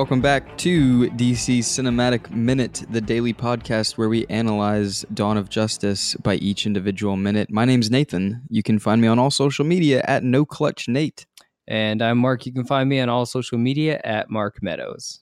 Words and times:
Welcome 0.00 0.22
back 0.22 0.56
to 0.56 1.10
DC 1.10 1.58
Cinematic 1.58 2.30
Minute, 2.30 2.86
the 2.88 3.02
daily 3.02 3.34
podcast 3.34 3.98
where 3.98 4.08
we 4.08 4.24
analyze 4.28 5.04
Dawn 5.12 5.36
of 5.36 5.50
Justice 5.50 6.14
by 6.14 6.36
each 6.36 6.64
individual 6.64 7.18
minute. 7.18 7.50
My 7.50 7.66
name's 7.66 7.90
Nathan. 7.90 8.40
You 8.48 8.62
can 8.62 8.78
find 8.78 9.02
me 9.02 9.08
on 9.08 9.18
all 9.18 9.30
social 9.30 9.66
media 9.66 10.02
at 10.08 10.24
No 10.24 10.46
Clutch 10.46 10.88
Nate. 10.88 11.26
And 11.68 12.00
I'm 12.00 12.16
Mark. 12.16 12.46
You 12.46 12.52
can 12.54 12.64
find 12.64 12.88
me 12.88 12.98
on 12.98 13.10
all 13.10 13.26
social 13.26 13.58
media 13.58 14.00
at 14.02 14.30
Mark 14.30 14.62
Meadows. 14.62 15.20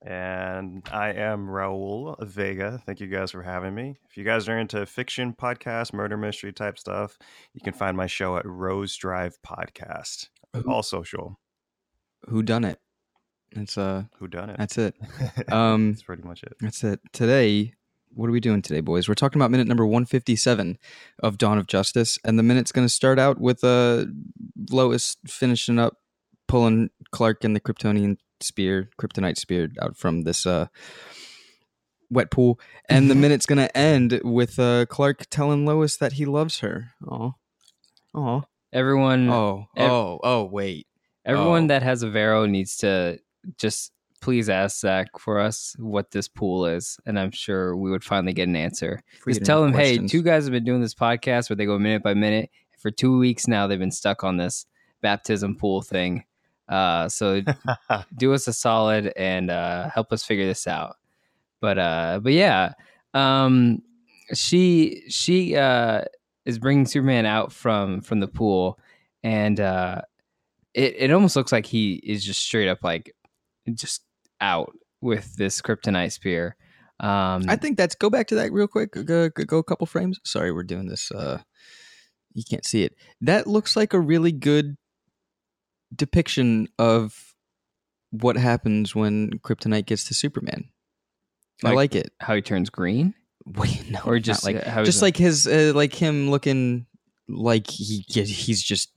And 0.00 0.88
I 0.90 1.12
am 1.12 1.46
Raul 1.46 2.16
Vega. 2.26 2.80
Thank 2.86 3.00
you 3.00 3.08
guys 3.08 3.32
for 3.32 3.42
having 3.42 3.74
me. 3.74 3.98
If 4.08 4.16
you 4.16 4.24
guys 4.24 4.48
are 4.48 4.58
into 4.58 4.86
fiction, 4.86 5.34
podcast, 5.34 5.92
murder 5.92 6.16
mystery 6.16 6.54
type 6.54 6.78
stuff, 6.78 7.18
you 7.52 7.60
can 7.60 7.74
find 7.74 7.94
my 7.94 8.06
show 8.06 8.38
at 8.38 8.46
Rose 8.46 8.96
Drive 8.96 9.36
Podcast. 9.46 10.28
All 10.66 10.82
social. 10.82 11.38
Who 12.30 12.42
done 12.42 12.64
it? 12.64 12.78
That's 13.52 13.78
uh 13.78 14.04
Who 14.18 14.28
done 14.28 14.50
it? 14.50 14.58
that's 14.58 14.78
it. 14.78 14.94
Um 15.52 15.92
That's 15.92 16.02
pretty 16.02 16.22
much 16.22 16.42
it. 16.42 16.54
That's 16.60 16.84
it. 16.84 17.00
Today, 17.12 17.74
what 18.14 18.28
are 18.28 18.32
we 18.32 18.40
doing 18.40 18.62
today, 18.62 18.80
boys? 18.80 19.08
We're 19.08 19.14
talking 19.14 19.40
about 19.40 19.50
minute 19.50 19.66
number 19.66 19.86
157 19.86 20.78
of 21.22 21.38
Dawn 21.38 21.58
of 21.58 21.66
Justice, 21.66 22.18
and 22.24 22.38
the 22.38 22.42
minute's 22.42 22.72
going 22.72 22.86
to 22.86 22.92
start 22.92 23.18
out 23.18 23.40
with 23.40 23.62
uh, 23.62 24.06
Lois 24.70 25.16
finishing 25.26 25.78
up 25.78 25.98
pulling 26.46 26.90
Clark 27.12 27.44
and 27.44 27.54
the 27.54 27.60
Kryptonian 27.60 28.16
spear, 28.40 28.90
Kryptonite 29.00 29.38
spear, 29.38 29.68
out 29.80 29.96
from 29.96 30.22
this 30.22 30.46
uh, 30.46 30.66
wet 32.10 32.30
pool, 32.30 32.58
and 32.88 33.10
the 33.10 33.14
minute's 33.24 33.46
going 33.46 33.58
to 33.58 33.76
end 33.76 34.20
with 34.24 34.58
uh, 34.58 34.86
Clark 34.86 35.26
telling 35.30 35.66
Lois 35.66 35.96
that 35.96 36.14
he 36.14 36.24
loves 36.24 36.60
her. 36.60 36.92
Oh, 37.08 37.34
oh, 38.14 38.44
Everyone, 38.72 39.30
oh, 39.30 39.66
ev- 39.76 39.90
oh, 39.90 40.20
oh, 40.22 40.44
wait. 40.44 40.86
everyone 41.24 41.64
oh. 41.64 41.68
that 41.68 41.82
has 41.82 42.02
a 42.02 42.10
Vero 42.10 42.44
needs 42.44 42.76
to 42.78 43.18
just 43.56 43.92
please 44.20 44.48
ask 44.48 44.80
Zach 44.80 45.18
for 45.18 45.38
us 45.38 45.76
what 45.78 46.10
this 46.10 46.28
pool 46.28 46.66
is, 46.66 46.98
and 47.06 47.18
I'm 47.18 47.30
sure 47.30 47.76
we 47.76 47.90
would 47.90 48.04
finally 48.04 48.32
get 48.32 48.48
an 48.48 48.56
answer. 48.56 49.02
Just 49.26 49.44
tell 49.44 49.62
them, 49.62 49.72
hey, 49.72 49.98
two 49.98 50.22
guys 50.22 50.44
have 50.44 50.52
been 50.52 50.64
doing 50.64 50.80
this 50.80 50.94
podcast 50.94 51.48
where 51.50 51.56
they 51.56 51.66
go 51.66 51.78
minute 51.78 52.02
by 52.02 52.14
minute. 52.14 52.50
For 52.78 52.90
two 52.90 53.18
weeks 53.18 53.48
now, 53.48 53.66
they've 53.66 53.78
been 53.78 53.90
stuck 53.90 54.24
on 54.24 54.36
this 54.36 54.66
baptism 55.00 55.56
pool 55.56 55.82
thing. 55.82 56.24
Uh, 56.68 57.08
so 57.08 57.42
do 58.16 58.34
us 58.34 58.46
a 58.46 58.52
solid 58.52 59.12
and 59.16 59.50
uh, 59.50 59.88
help 59.90 60.12
us 60.12 60.24
figure 60.24 60.46
this 60.46 60.66
out. 60.66 60.96
But 61.60 61.78
uh, 61.78 62.20
but 62.22 62.32
yeah, 62.32 62.72
um, 63.14 63.82
she 64.34 65.02
she 65.08 65.56
uh, 65.56 66.02
is 66.44 66.58
bringing 66.58 66.86
Superman 66.86 67.26
out 67.26 67.52
from 67.52 68.00
from 68.00 68.20
the 68.20 68.28
pool, 68.28 68.78
and 69.22 69.58
uh, 69.58 70.02
it 70.74 70.94
it 70.98 71.10
almost 71.10 71.34
looks 71.34 71.52
like 71.52 71.66
he 71.66 71.94
is 71.94 72.24
just 72.24 72.40
straight 72.40 72.68
up 72.68 72.84
like 72.84 73.14
just 73.76 74.02
out 74.40 74.72
with 75.00 75.36
this 75.36 75.60
kryptonite 75.60 76.12
spear. 76.12 76.56
Um, 77.00 77.44
I 77.48 77.56
think 77.56 77.76
that's 77.76 77.94
go 77.94 78.10
back 78.10 78.26
to 78.28 78.34
that 78.36 78.52
real 78.52 78.66
quick. 78.66 78.92
Go, 78.92 79.28
go, 79.28 79.28
go 79.28 79.58
a 79.58 79.64
couple 79.64 79.86
frames. 79.86 80.18
Sorry, 80.24 80.50
we're 80.52 80.64
doing 80.64 80.86
this. 80.88 81.10
Uh, 81.12 81.40
you 82.34 82.42
can't 82.48 82.64
see 82.66 82.82
it. 82.82 82.94
That 83.20 83.46
looks 83.46 83.76
like 83.76 83.92
a 83.92 84.00
really 84.00 84.32
good 84.32 84.76
depiction 85.94 86.68
of 86.78 87.34
what 88.10 88.36
happens 88.36 88.94
when 88.94 89.30
kryptonite 89.40 89.86
gets 89.86 90.04
to 90.04 90.14
Superman. 90.14 90.68
I 91.64 91.68
Like- 91.68 91.76
like 91.76 91.94
it. 91.96 92.12
how 92.20 92.34
he 92.34 92.42
turns 92.42 92.70
green, 92.70 93.14
Wait, 93.46 93.90
no, 93.90 94.00
or 94.04 94.18
just 94.18 94.44
like 94.44 94.62
how 94.62 94.84
just 94.84 95.02
like 95.02 95.16
his 95.16 95.46
uh, 95.46 95.72
like 95.74 95.94
him 95.94 96.30
looking 96.30 96.86
like 97.28 97.66
he 97.68 98.04
he's 98.08 98.62
just 98.62 98.90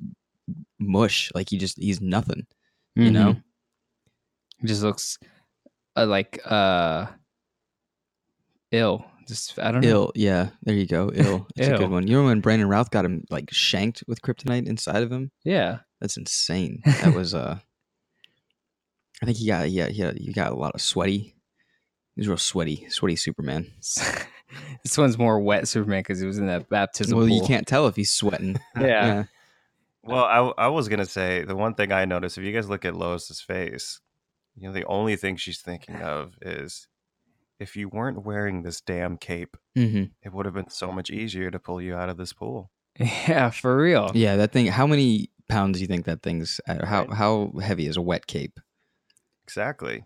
mush. 0.80 1.32
Like 1.34 1.50
he 1.50 1.58
just 1.58 1.78
he's 1.80 2.02
nothing. 2.02 2.46
You 2.96 3.06
Mhm. 3.10 3.12
know. 3.14 3.36
He 4.62 4.68
just 4.68 4.84
looks 4.84 5.18
uh, 5.96 6.06
like 6.06 6.40
uh 6.46 7.08
ill. 8.72 9.06
Just 9.28 9.58
I 9.60 9.72
don't 9.72 9.82
know. 9.82 9.90
Ill, 9.90 10.12
yeah. 10.16 10.50
There 10.64 10.76
you 10.76 10.88
go. 10.88 11.12
Ill. 11.16 11.48
It's 11.56 11.68
a 11.68 11.78
good 11.78 11.90
one. 11.90 12.08
You 12.08 12.18
remember 12.18 12.32
when 12.32 12.42
Brandon 12.42 12.68
Routh 12.68 12.92
got 12.92 13.06
him 13.06 13.24
like 13.30 13.50
shanked 13.52 14.04
with 14.08 14.22
kryptonite 14.22 14.68
inside 14.68 15.04
of 15.04 15.12
him? 15.12 15.32
Yeah. 15.44 15.80
That's 16.00 16.18
insane. 16.18 16.82
That 16.86 17.14
was 17.14 17.34
uh 17.34 17.60
I 19.22 19.26
think 19.26 19.38
he 19.38 19.48
got 19.48 19.70
yeah, 19.70 19.88
yeah, 19.88 20.14
you 20.16 20.34
got 20.34 20.52
a 20.52 20.56
lot 20.56 20.74
of 20.74 20.82
sweaty. 20.82 21.36
He 22.16 22.20
was 22.20 22.28
real 22.28 22.38
sweaty, 22.38 22.88
sweaty 22.90 23.16
Superman. 23.16 23.72
this 24.84 24.98
one's 24.98 25.18
more 25.18 25.40
wet 25.40 25.68
Superman 25.68 26.02
because 26.02 26.20
he 26.20 26.28
was 26.28 26.40
in 26.40 26.48
that 26.48 26.70
baptism 26.70 27.18
well, 27.18 27.28
you 27.28 27.44
can't 27.46 27.68
tell 27.68 27.88
if 27.88 27.96
he's 27.96 28.12
sweating. 28.12 28.60
Yeah. 28.80 29.26
Well, 30.04 30.24
I, 30.24 30.64
I 30.66 30.68
was 30.70 30.90
gonna 30.90 31.06
say 31.06 31.44
the 31.44 31.56
one 31.56 31.76
thing 31.76 31.92
I 31.92 32.06
noticed 32.06 32.38
if 32.38 32.44
you 32.44 32.52
guys 32.52 32.68
look 32.68 32.86
at 32.86 32.96
Lois's 32.96 33.40
face, 33.40 34.02
you 34.56 34.68
know, 34.68 34.74
the 34.74 34.86
only 34.86 35.16
thing 35.16 35.36
she's 35.38 35.62
thinking 35.62 35.96
of 35.96 36.34
is 36.42 36.88
if 37.60 37.76
you 37.76 37.90
weren't 37.90 38.24
wearing 38.26 38.64
this 38.64 38.82
damn 38.82 39.18
cape, 39.18 39.56
hmm 39.76 40.04
it 40.24 40.34
would 40.34 40.46
have 40.46 40.56
been 40.56 40.70
so 40.70 40.92
much 40.92 41.10
easier 41.10 41.50
to 41.52 41.60
pull 41.60 41.82
you 41.82 41.96
out 41.96 42.10
of 42.10 42.18
this 42.18 42.34
pool. 42.34 42.72
Yeah, 43.00 43.50
for 43.52 43.78
real. 43.78 44.12
Yeah, 44.14 44.36
that 44.36 44.52
thing. 44.52 44.68
How 44.68 44.86
many 44.86 45.30
pounds 45.48 45.78
do 45.78 45.82
you 45.82 45.88
think 45.88 46.06
that 46.06 46.22
thing's? 46.22 46.60
How 46.68 47.08
how 47.08 47.54
heavy 47.62 47.88
is 47.88 47.98
a 47.98 48.02
wet 48.02 48.28
cape? 48.28 48.60
Exactly. 49.44 50.06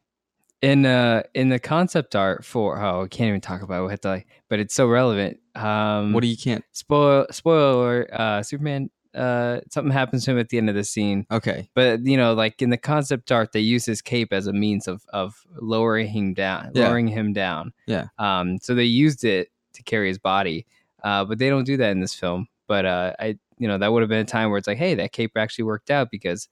In 0.62 0.86
uh 0.86 1.24
in 1.34 1.50
the 1.50 1.60
concept 1.60 2.16
art 2.16 2.44
for 2.46 2.82
oh 2.82 3.04
I 3.04 3.08
can't 3.08 3.28
even 3.28 3.42
talk 3.42 3.62
about 3.62 3.82
it, 3.82 3.86
we 3.86 3.92
have 3.92 4.02
to 4.02 4.08
like 4.10 4.28
but 4.50 4.60
it's 4.60 4.74
so 4.74 4.88
relevant. 4.88 5.38
Um 5.56 6.14
What 6.14 6.22
do 6.22 6.28
you 6.28 6.38
can't? 6.38 6.64
spoil 6.72 7.28
spoiler 7.32 8.08
uh 8.12 8.42
Superman 8.42 8.90
uh 9.16 9.62
something 9.72 9.92
happens 9.92 10.26
to 10.26 10.32
him 10.32 10.40
at 10.40 10.50
the 10.50 10.58
end 10.58 10.70
of 10.70 10.76
the 10.76 10.84
scene. 10.84 11.26
Okay, 11.32 11.70
But 11.74 12.06
you 12.06 12.18
know, 12.18 12.34
like 12.34 12.62
in 12.62 12.70
the 12.70 12.78
concept 12.78 13.32
art, 13.32 13.52
they 13.54 13.60
use 13.62 13.86
his 13.86 14.02
cape 14.02 14.34
as 14.34 14.48
a 14.48 14.54
means 14.54 14.88
of 14.88 15.04
of 15.14 15.46
lowering 15.60 16.08
him 16.08 16.34
down, 16.34 16.72
Yeah. 16.74 16.88
lowering 16.88 17.08
him 17.08 17.34
down. 17.34 17.74
Yeah. 17.88 18.08
Um. 18.20 18.58
So 18.62 18.76
they 18.76 18.84
used 18.84 19.24
it 19.24 19.50
to 19.74 19.84
carry 19.84 20.08
his 20.10 20.20
body, 20.20 20.66
uh, 21.04 21.26
but 21.26 21.38
they 21.40 21.50
don't 21.50 21.64
do 21.66 21.78
that 21.78 21.92
in 21.92 22.00
this 22.00 22.14
film. 22.14 22.48
But 22.68 22.86
uh, 22.86 23.14
I, 23.20 23.38
you 23.58 23.68
know, 23.68 23.78
that 23.78 23.92
would 23.92 24.02
have 24.02 24.10
been 24.10 24.20
a 24.20 24.26
time 24.26 24.50
where 24.50 24.58
it's 24.58 24.68
like, 24.68 24.78
hey, 24.78 24.96
that 24.96 25.12
cape 25.12 25.32
actually 25.38 25.66
worked 25.66 25.92
out 25.92 26.10
because 26.12 26.48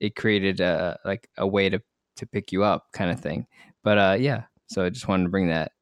it 0.00 0.16
created 0.16 0.60
a 0.60 0.98
like 1.04 1.28
a 1.36 1.46
way 1.46 1.68
to 1.68 1.80
to 2.16 2.26
pick 2.26 2.50
you 2.52 2.64
up, 2.64 2.86
kind 2.92 3.10
of 3.10 3.20
thing. 3.20 3.46
But 3.82 3.98
uh, 3.98 4.16
yeah. 4.18 4.44
So 4.66 4.84
I 4.84 4.90
just 4.90 5.06
wanted 5.08 5.24
to 5.24 5.30
bring 5.30 5.48
that 5.48 5.72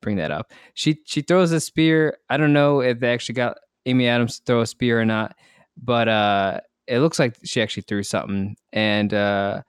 bring 0.00 0.16
that 0.16 0.30
up. 0.30 0.52
She 0.74 0.98
she 1.06 1.22
throws 1.22 1.52
a 1.52 1.60
spear. 1.60 2.18
I 2.28 2.36
don't 2.36 2.52
know 2.52 2.80
if 2.80 2.98
they 3.00 3.12
actually 3.12 3.34
got 3.36 3.58
Amy 3.86 4.06
Adams 4.08 4.38
to 4.38 4.44
throw 4.44 4.60
a 4.60 4.66
spear 4.66 5.00
or 5.00 5.04
not, 5.04 5.34
but 5.76 6.08
uh, 6.08 6.60
it 6.86 6.98
looks 7.00 7.18
like 7.18 7.36
she 7.44 7.62
actually 7.62 7.84
threw 7.88 8.02
something. 8.02 8.56
And 8.72 9.12
uh, 9.14 9.62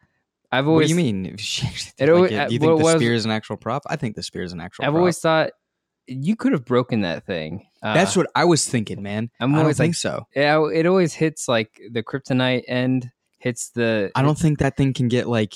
I've 0.52 0.68
always. 0.68 0.68
What 0.68 0.72
always 0.72 0.88
do 0.90 0.96
you 0.96 1.14
mean? 1.14 1.38
She 1.38 1.66
It 1.98 2.06
did 2.06 2.14
like 2.14 2.32
it, 2.32 2.36
uh, 2.38 2.48
do 2.48 2.54
you 2.54 2.60
think 2.60 2.72
what 2.72 2.78
the 2.80 2.84
was- 2.84 2.96
spear 2.96 3.14
is 3.14 3.26
an 3.26 3.32
actual 3.32 3.58
prop? 3.58 3.84
I 3.88 3.96
think 3.96 4.16
the 4.16 4.24
spear 4.24 4.44
is 4.44 4.54
an 4.54 4.62
actual. 4.62 4.86
I've 4.86 4.92
prop. 4.92 5.00
always 5.00 5.20
thought 5.20 5.52
you 6.08 6.36
could 6.36 6.52
have 6.52 6.66
broken 6.66 7.02
that 7.02 7.26
thing. 7.26 7.66
Uh, 7.82 7.94
That's 7.94 8.16
what 8.18 8.28
I 8.36 8.44
was 8.46 8.68
thinking, 8.68 9.02
man. 9.02 9.30
I'm 9.40 9.52
I 9.54 9.58
don't 9.58 9.62
always 9.64 9.78
think 9.78 9.92
like- 9.92 9.96
so. 9.96 10.26
Yeah, 10.36 10.68
it 10.74 10.86
always 10.86 11.14
hits 11.14 11.48
like 11.48 11.80
the 11.92 12.04
kryptonite 12.04 12.64
end 12.68 13.10
hits 13.40 13.70
the. 13.72 14.12
I 14.16 14.22
don't 14.22 14.38
think 14.38 14.60
that 14.60 14.76
thing 14.78 14.94
can 14.94 15.08
get 15.08 15.28
like 15.28 15.54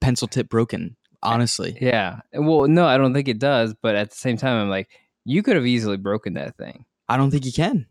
pencil 0.00 0.28
tip 0.28 0.48
broken. 0.48 0.96
Honestly, 1.20 1.76
Yeah. 1.80 2.20
Well, 2.32 2.68
no, 2.68 2.86
I 2.86 2.96
don't 2.96 3.12
think 3.12 3.26
it 3.26 3.40
does. 3.40 3.74
But 3.82 3.96
at 3.96 4.10
the 4.10 4.16
same 4.16 4.36
time, 4.36 4.60
I'm 4.62 4.70
like, 4.70 4.88
you 5.24 5.42
could 5.42 5.56
have 5.56 5.66
easily 5.66 5.96
broken 5.96 6.34
that 6.34 6.56
thing. 6.56 6.84
I 7.08 7.16
don't 7.16 7.32
think 7.32 7.44
you 7.44 7.52
can. 7.52 7.86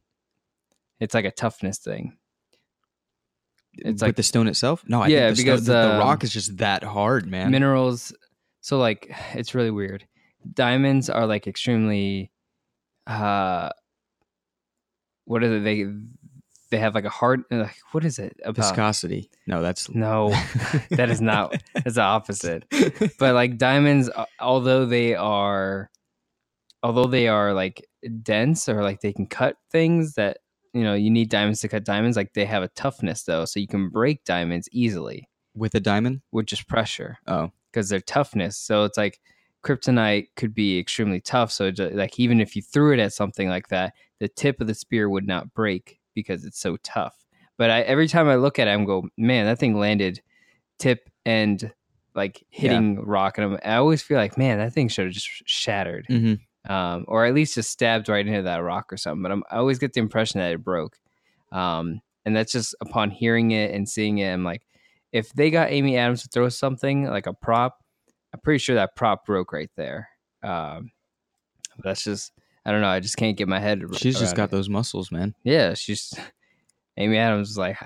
It's 1.00 1.14
like 1.14 1.26
a 1.26 1.32
toughness 1.32 1.78
thing. 1.80 2.18
It's 3.74 3.86
with 3.86 4.02
like- 4.02 4.16
the 4.16 4.24
stone 4.24 4.48
itself. 4.48 4.84
No, 4.88 5.02
I 5.02 5.08
Yeah, 5.08 5.28
think 5.28 5.38
the, 5.38 5.44
because, 5.44 5.64
stone, 5.64 5.76
the, 5.82 5.88
the 5.88 5.94
um, 5.96 6.00
rock 6.00 6.24
is 6.24 6.32
just 6.34 6.58
that 6.58 6.84
hard, 6.84 7.28
man. 7.28 7.52
minerals. 7.52 8.14
So 8.62 8.78
like, 8.80 9.14
it's 9.36 9.54
really 9.56 9.72
weird. 9.72 10.08
Diamonds 10.54 11.10
are 11.10 11.26
like 11.28 11.46
extremely. 11.48 12.32
uh 13.06 13.70
What 15.26 15.44
is 15.44 15.52
it? 15.52 15.64
They 15.64 15.86
they 16.70 16.80
have 16.80 16.96
like 16.96 17.06
a 17.06 17.10
hard. 17.10 17.44
Like, 17.52 17.76
what 17.92 18.04
is 18.04 18.18
it 18.20 18.38
about? 18.44 18.56
Viscosity. 18.56 19.30
No, 19.46 19.62
that's 19.62 19.90
No, 19.90 20.30
that 20.92 21.10
is 21.10 21.22
not. 21.22 21.62
That's 21.74 21.96
the 21.96 22.02
opposite. 22.02 22.66
but 23.20 23.34
like 23.36 23.58
diamonds 23.58 24.10
although 24.40 24.86
they 24.86 25.16
are 25.16 25.90
although 26.84 27.08
they 27.08 27.28
are 27.28 27.54
like 27.54 27.86
dense 28.24 28.68
or 28.70 28.84
like 28.84 29.02
they 29.02 29.14
can 29.14 29.28
cut 29.28 29.58
things 29.72 30.14
that 30.14 30.38
you 30.78 30.84
know 30.84 30.94
you 30.94 31.10
need 31.10 31.30
diamonds 31.30 31.62
to 31.62 31.68
cut 31.68 31.84
diamonds 31.84 32.16
like 32.18 32.34
they 32.34 32.46
have 32.46 32.64
a 32.64 32.68
toughness 32.70 33.24
though 33.24 33.46
so 33.46 33.60
you 33.60 33.68
can 33.68 33.90
break 33.90 34.24
diamonds 34.24 34.70
easily. 34.72 35.28
With 35.56 35.74
a 35.74 35.80
diamond. 35.80 36.22
with 36.32 36.46
just 36.46 36.68
pressure. 36.68 37.18
Oh, 37.26 37.52
because 37.72 37.90
their 37.90 38.00
toughness 38.00 38.58
so 38.58 38.84
it's 38.84 38.98
like 38.98 39.20
kryptonite 39.64 40.28
could 40.36 40.54
be 40.54 40.80
extremely 40.80 41.20
tough 41.20 41.52
so 41.52 41.72
ju- 41.72 41.90
like 41.90 42.20
even 42.20 42.40
if 42.40 42.56
you 42.56 42.62
threw 42.62 42.94
it 42.94 43.00
at 43.00 43.12
something 43.12 43.50
like 43.50 43.68
that 43.68 43.94
the 44.20 44.28
tip 44.28 44.62
of 44.62 44.68
the 44.68 44.74
spear 44.74 45.10
would 45.10 45.28
not 45.28 45.54
break 45.54 46.00
because 46.14 46.46
it's 46.46 46.60
so 46.60 46.78
tough. 46.78 47.26
But 47.58 47.70
I, 47.72 47.82
every 47.82 48.08
time 48.08 48.30
i 48.30 48.36
look 48.36 48.60
at 48.60 48.68
it 48.68 48.72
i'm 48.72 48.86
go 48.86 49.08
man 49.18 49.46
that 49.46 49.60
thing 49.60 49.78
landed 49.78 50.22
tip 50.80 51.10
and 51.26 51.72
like 52.16 52.46
hitting 52.50 53.04
rock 53.04 53.38
and 53.38 53.46
I'm, 53.46 53.60
i 53.66 53.76
always 53.78 54.02
feel 54.02 54.18
like 54.18 54.38
man 54.38 54.60
that 54.60 54.74
thing 54.74 54.88
should 54.88 55.06
have 55.06 55.14
just 55.14 55.28
shattered. 55.46 56.06
Hmm 56.08 56.36
um, 56.68 57.06
or 57.08 57.26
at 57.26 57.34
least 57.34 57.56
just 57.56 57.72
stabbed 57.72 58.10
right 58.10 58.26
into 58.28 58.42
that 58.44 58.58
rock 58.58 58.92
or 58.92 58.98
something 58.98 59.22
but 59.24 59.32
I'm, 59.32 59.44
i 59.52 59.58
always 59.58 59.80
get 59.80 59.94
the 59.94 60.00
impression 60.00 60.40
that 60.40 60.52
it 60.52 60.64
broke 60.64 60.98
um, 61.52 62.02
and 62.26 62.36
that's 62.36 62.52
just 62.52 62.76
upon 62.82 63.10
hearing 63.12 63.52
it 63.52 63.74
and 63.74 63.88
seeing 63.88 64.18
it 64.20 64.32
i'm 64.34 64.44
like 64.44 64.64
if 65.14 65.32
they 65.34 65.50
got 65.50 65.72
Amy 65.72 65.96
Adams 65.98 66.24
to 66.24 66.28
throw 66.28 66.50
something 66.50 67.06
like 67.06 67.28
a 67.28 67.34
prop, 67.34 67.82
I'm 68.34 68.42
pretty 68.42 68.58
sure 68.60 68.76
that 68.76 68.94
prop 68.98 69.26
broke 69.26 69.54
right 69.54 69.72
there. 69.78 70.10
Um, 70.44 70.92
that's 71.82 72.04
just 72.04 72.34
I 72.66 72.72
don't 72.72 72.82
know. 72.82 72.90
I 72.90 73.00
just 73.00 73.16
can't 73.16 73.38
get 73.38 73.48
my 73.48 73.62
head. 73.62 73.82
She's 73.96 74.20
just 74.20 74.36
got 74.36 74.46
it. 74.46 74.52
those 74.52 74.68
muscles, 74.68 75.10
man. 75.10 75.34
Yeah, 75.44 75.76
she's 75.76 76.14
Amy 76.98 77.18
Adams 77.18 77.52
is 77.52 77.58
like, 77.58 77.78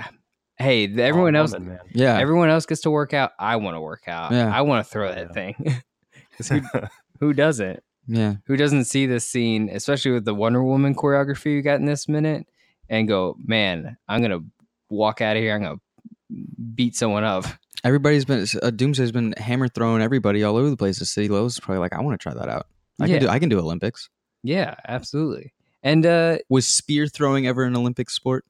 hey, 0.58 0.86
everyone 1.00 1.36
All 1.36 1.44
else, 1.44 1.54
woman, 1.54 1.70
man. 1.70 1.80
Yeah. 1.94 2.18
everyone 2.18 2.50
else 2.50 2.66
gets 2.66 2.82
to 2.82 2.92
work 2.92 3.14
out. 3.14 3.34
I 3.38 3.58
want 3.58 3.76
to 3.76 3.82
work 3.82 4.08
out. 4.08 4.32
Yeah. 4.32 4.52
I 4.54 4.62
want 4.62 4.84
to 4.84 4.92
throw 4.92 5.08
that 5.10 5.28
Yeah. 5.28 5.34
thing. 5.34 5.82
'Cause 6.38 6.50
who, 6.50 6.62
who 7.20 7.34
doesn't? 7.34 7.84
Yeah. 8.14 8.36
Who 8.46 8.58
doesn't 8.58 8.86
see 8.86 9.06
this 9.06 9.26
scene, 9.26 9.70
especially 9.72 10.12
with 10.12 10.26
the 10.26 10.36
Wonder 10.36 10.62
Woman 10.64 10.94
choreography 10.96 11.54
you 11.54 11.62
got 11.62 11.80
in 11.80 11.86
this 11.86 12.10
minute, 12.10 12.46
and 12.90 13.08
go, 13.08 13.38
man, 13.44 13.96
I'm 14.10 14.22
gonna 14.22 14.42
walk 14.90 15.22
out 15.22 15.38
of 15.38 15.42
here. 15.42 15.56
I'm 15.56 15.62
gonna 15.62 15.80
beat 16.76 16.96
someone 16.96 17.24
up. 17.24 17.46
Everybody's 17.84 18.26
been 18.26 18.46
uh, 18.62 18.70
Doomsday's 18.72 19.12
been 19.12 19.34
hammer 19.38 19.68
throwing 19.68 20.02
everybody 20.02 20.44
all 20.44 20.58
over 20.58 20.70
the 20.70 20.78
place. 20.78 21.00
The 21.00 21.06
city 21.06 21.30
Lois 21.30 21.54
is 21.54 21.60
probably 21.60 21.80
like, 21.80 21.94
I 21.94 22.02
want 22.02 22.20
to 22.20 22.24
try 22.24 22.34
that 22.34 22.50
out. 22.50 22.68
I 23.00 23.06
Yeah. 23.06 23.14
can 23.18 23.22
do 23.22 23.30
I 23.30 23.40
can 23.40 23.50
do 23.50 23.60
Olympics. 23.60 24.10
Yeah, 24.44 24.76
absolutely. 24.88 25.54
And 25.84 26.06
uh, 26.06 26.40
Was 26.50 26.68
spear 26.68 27.08
throwing 27.08 27.48
ever 27.48 27.64
an 27.64 27.76
Olympic 27.76 28.10
sport? 28.10 28.46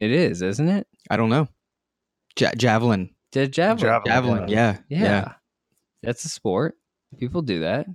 it 0.00 0.10
is, 0.10 0.42
isn't 0.42 0.68
it? 0.68 0.86
I 1.10 1.16
don't 1.16 1.30
know. 1.30 1.48
Ja- 2.38 2.52
javelin. 2.56 3.10
The 3.32 3.46
javelin. 3.48 3.86
Javelin. 3.86 4.04
Javelin. 4.06 4.48
Yeah. 4.48 4.78
Yeah. 4.88 5.32
That's 6.02 6.24
a 6.24 6.28
sport. 6.28 6.74
People 7.18 7.42
do 7.42 7.60
that. 7.60 7.86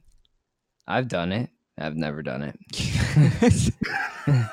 I've 0.91 1.07
done 1.07 1.31
it. 1.31 1.49
I've 1.77 1.95
never 1.95 2.21
done 2.21 2.43
it. 2.43 2.59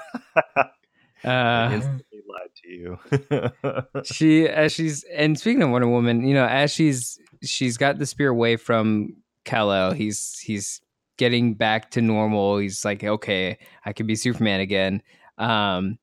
I 1.24 1.28
Uh, 1.28 1.70
instantly 1.74 2.22
lied 2.28 2.50
to 2.62 2.68
you. 2.68 4.02
she 4.04 4.48
as 4.48 4.72
she's 4.72 5.04
and 5.12 5.38
speaking 5.38 5.62
of 5.62 5.70
Wonder 5.70 5.88
Woman, 5.88 6.26
you 6.26 6.32
know, 6.32 6.46
as 6.46 6.72
she's 6.72 7.18
she's 7.42 7.76
got 7.76 7.98
the 7.98 8.06
spear 8.06 8.28
away 8.28 8.56
from 8.56 9.16
Kal-El, 9.44 9.92
he's 9.92 10.38
he's 10.38 10.80
getting 11.16 11.54
back 11.54 11.90
to 11.90 12.00
normal. 12.00 12.58
He's 12.58 12.84
like, 12.84 13.02
okay, 13.02 13.58
I 13.84 13.92
can 13.92 14.06
be 14.06 14.14
Superman 14.14 14.60
again. 14.60 15.02
Um, 15.38 15.98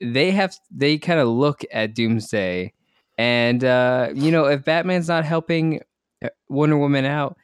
they 0.00 0.30
have 0.30 0.56
they 0.70 0.98
kind 0.98 1.20
of 1.20 1.28
look 1.28 1.62
at 1.70 1.94
Doomsday, 1.94 2.72
and 3.18 3.62
uh, 3.62 4.08
you 4.14 4.30
know, 4.32 4.46
if 4.46 4.64
Batman's 4.64 5.08
not 5.08 5.24
helping 5.24 5.80
uh, 6.24 6.28
Wonder 6.48 6.78
Woman 6.78 7.04
out, 7.04 7.36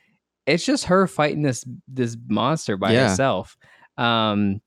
it's 0.50 0.64
just 0.64 0.84
her 0.86 1.06
fighting 1.06 1.42
this 1.42 1.64
this 1.88 2.16
monster 2.28 2.76
by 2.76 2.92
Yeah. 2.92 3.08
herself. 3.10 3.56
Um, 3.96 4.60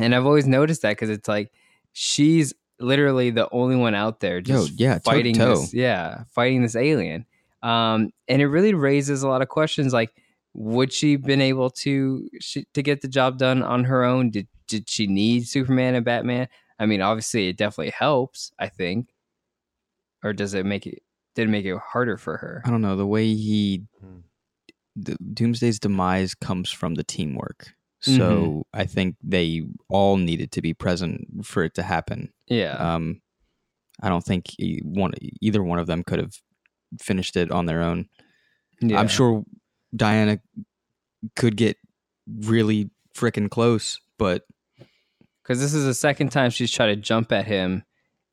and 0.00 0.14
I've 0.14 0.26
always 0.26 0.46
noticed 0.46 0.82
that 0.82 0.90
because 0.92 1.10
it's 1.10 1.28
like 1.28 1.50
she's 1.92 2.52
literally 2.80 3.30
the 3.30 3.48
only 3.50 3.74
one 3.76 3.94
out 3.94 4.20
there 4.20 4.36
Yo, 4.38 4.42
just 4.66 4.78
yeah, 4.78 4.94
toe 4.94 4.98
to 4.98 5.04
fighting 5.04 5.34
toe. 5.34 5.56
this 5.60 5.74
yeah 5.74 6.22
fighting 6.30 6.62
this 6.62 6.76
alien 6.76 7.26
um 7.64 8.10
and 8.28 8.40
it 8.40 8.46
really 8.46 8.72
raises 8.72 9.24
a 9.24 9.28
lot 9.28 9.42
of 9.42 9.48
questions 9.48 9.92
like 9.92 10.10
would 10.54 10.92
she 10.92 11.16
been 11.16 11.40
able 11.40 11.70
to 11.70 12.28
she, 12.40 12.64
to 12.74 12.80
get 12.80 13.00
the 13.00 13.08
job 13.08 13.36
done 13.36 13.64
on 13.64 13.82
her 13.82 14.04
own 14.04 14.30
did 14.30 14.46
did 14.68 14.88
she 14.88 15.08
need 15.08 15.44
superman 15.48 15.96
and 15.96 16.04
batman 16.04 16.46
i 16.78 16.86
mean 16.86 17.00
obviously 17.02 17.48
it 17.48 17.56
definitely 17.56 17.90
helps 17.90 18.52
i 18.60 18.68
think 18.68 19.08
or 20.22 20.32
does 20.32 20.54
it 20.54 20.64
make 20.64 20.86
it 20.86 21.02
did 21.34 21.48
it 21.48 21.50
make 21.50 21.64
it 21.66 21.76
harder 21.78 22.16
for 22.16 22.36
her 22.36 22.62
I 22.64 22.70
don't 22.70 22.80
know. 22.82 22.94
The 22.96 23.06
way 23.06 23.34
he 23.34 23.82
Hmm. 24.00 24.18
The 25.00 25.16
Doomsday's 25.34 25.78
demise 25.78 26.34
comes 26.34 26.70
from 26.70 26.94
the 26.94 27.04
teamwork. 27.04 27.74
So 28.00 28.10
Mhm. 28.12 28.62
I 28.72 28.84
think 28.86 29.16
they 29.22 29.64
all 29.88 30.16
needed 30.16 30.52
to 30.52 30.62
be 30.62 30.72
present 30.74 31.44
for 31.44 31.64
it 31.64 31.74
to 31.74 31.82
happen. 31.82 32.32
yeah 32.46 32.74
Um, 32.94 33.20
I 34.00 34.08
don't 34.08 34.24
think 34.24 34.54
one 34.84 35.12
either 35.40 35.62
one 35.62 35.78
of 35.80 35.86
them 35.86 36.04
could 36.04 36.18
have 36.20 36.34
finished 37.00 37.36
it 37.36 37.50
on 37.50 37.66
their 37.66 37.82
own. 37.82 38.08
yeah. 38.80 38.98
I'm 39.00 39.08
sure 39.08 39.44
Diana 39.94 40.38
could 41.34 41.56
get 41.56 41.76
really 42.26 42.90
freaking 43.14 43.50
close, 43.50 43.98
but 44.18 44.46
because 45.42 45.60
this 45.60 45.74
is 45.74 45.84
the 45.84 45.94
second 45.94 46.30
time 46.30 46.50
she's 46.50 46.70
tried 46.70 46.88
to 46.94 46.96
jump 46.96 47.32
at 47.32 47.46
him 47.46 47.82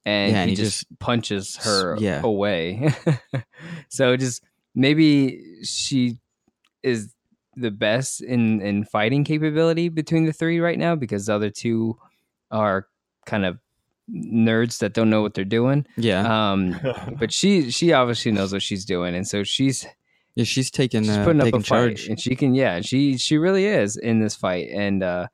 and, 0.06 0.32
Yeah, 0.32 0.42
and 0.42 0.50
he, 0.52 0.56
he 0.56 0.62
just, 0.64 0.86
punches 1.00 1.56
her 1.64 1.98
yeah. 2.00 2.22
away 2.24 2.94
so 3.90 4.16
just 4.18 4.44
maybe 4.76 5.42
she 5.64 6.20
is 6.86 7.14
the 7.58 7.72
best 7.72 8.22
in 8.22 8.62
in 8.62 8.84
fighting 8.84 9.24
capability 9.24 9.90
between 9.90 10.26
the 10.26 10.34
three 10.34 10.60
right 10.60 10.78
now 10.78 10.96
because 10.96 11.26
the 11.26 11.34
other 11.34 11.50
two 11.50 11.98
are 12.52 12.88
kind 13.26 13.46
of 13.46 13.58
nerds 14.12 14.80
that 14.80 14.94
don't 14.94 15.10
know 15.10 15.22
what 15.22 15.34
they're 15.34 15.46
doing. 15.46 15.86
Yeah, 15.98 16.52
um 16.52 16.80
but 17.20 17.32
she 17.34 17.72
she 17.72 17.94
obviously 17.94 18.32
knows 18.32 18.54
what 18.54 18.62
she's 18.62 18.86
doing. 18.86 19.16
And 19.16 19.28
so 19.28 19.44
she's 19.44 19.86
yeah, 20.36 20.44
she's 20.44 20.70
taking 20.70 21.04
she's 21.04 21.18
uh, 21.18 21.24
putting 21.24 21.42
up 21.42 21.48
a 21.48 21.52
taking 21.52 21.64
fight 21.64 21.98
charge. 21.98 22.08
and 22.08 22.20
she 22.20 22.36
can 22.36 22.54
yeah 22.54 22.82
she 22.82 23.18
she 23.18 23.38
really 23.38 23.66
is 23.66 23.98
in 23.98 24.20
this 24.20 24.36
fight. 24.36 24.70
And 24.72 25.02
uh 25.02 25.28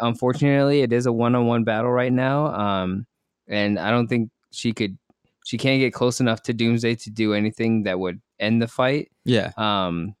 unfortunately 0.00 0.82
it 0.82 0.92
is 0.92 1.06
a 1.06 1.12
one-on-one 1.12 1.64
battle 1.64 1.90
right 1.90 2.12
now. 2.12 2.46
Um 2.46 3.06
and 3.46 3.78
i 3.78 3.90
don't 3.90 4.08
think 4.08 4.30
she 4.50 4.72
could 4.72 4.98
she 5.44 5.56
can't 5.56 5.80
get 5.80 5.94
close 5.94 6.20
enough 6.20 6.42
to 6.42 6.52
doomsday 6.52 6.94
to 6.94 7.10
do 7.10 7.32
anything 7.32 7.84
that 7.84 7.98
would 7.98 8.20
end 8.38 8.60
the 8.60 8.68
fight. 8.68 9.10
Yeah, 9.24 9.52
um 9.56 10.14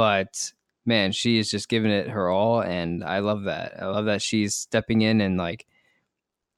but 0.00 0.50
man 0.86 1.12
she 1.12 1.36
is 1.36 1.50
just 1.50 1.68
giving 1.68 1.90
it 1.90 2.08
her 2.08 2.30
all 2.30 2.62
and 2.62 3.04
i 3.04 3.18
love 3.18 3.42
that. 3.42 3.74
I 3.78 3.84
love 3.84 4.06
that 4.06 4.22
she's 4.22 4.54
stepping 4.56 5.02
in 5.02 5.20
and 5.20 5.36
like 5.36 5.66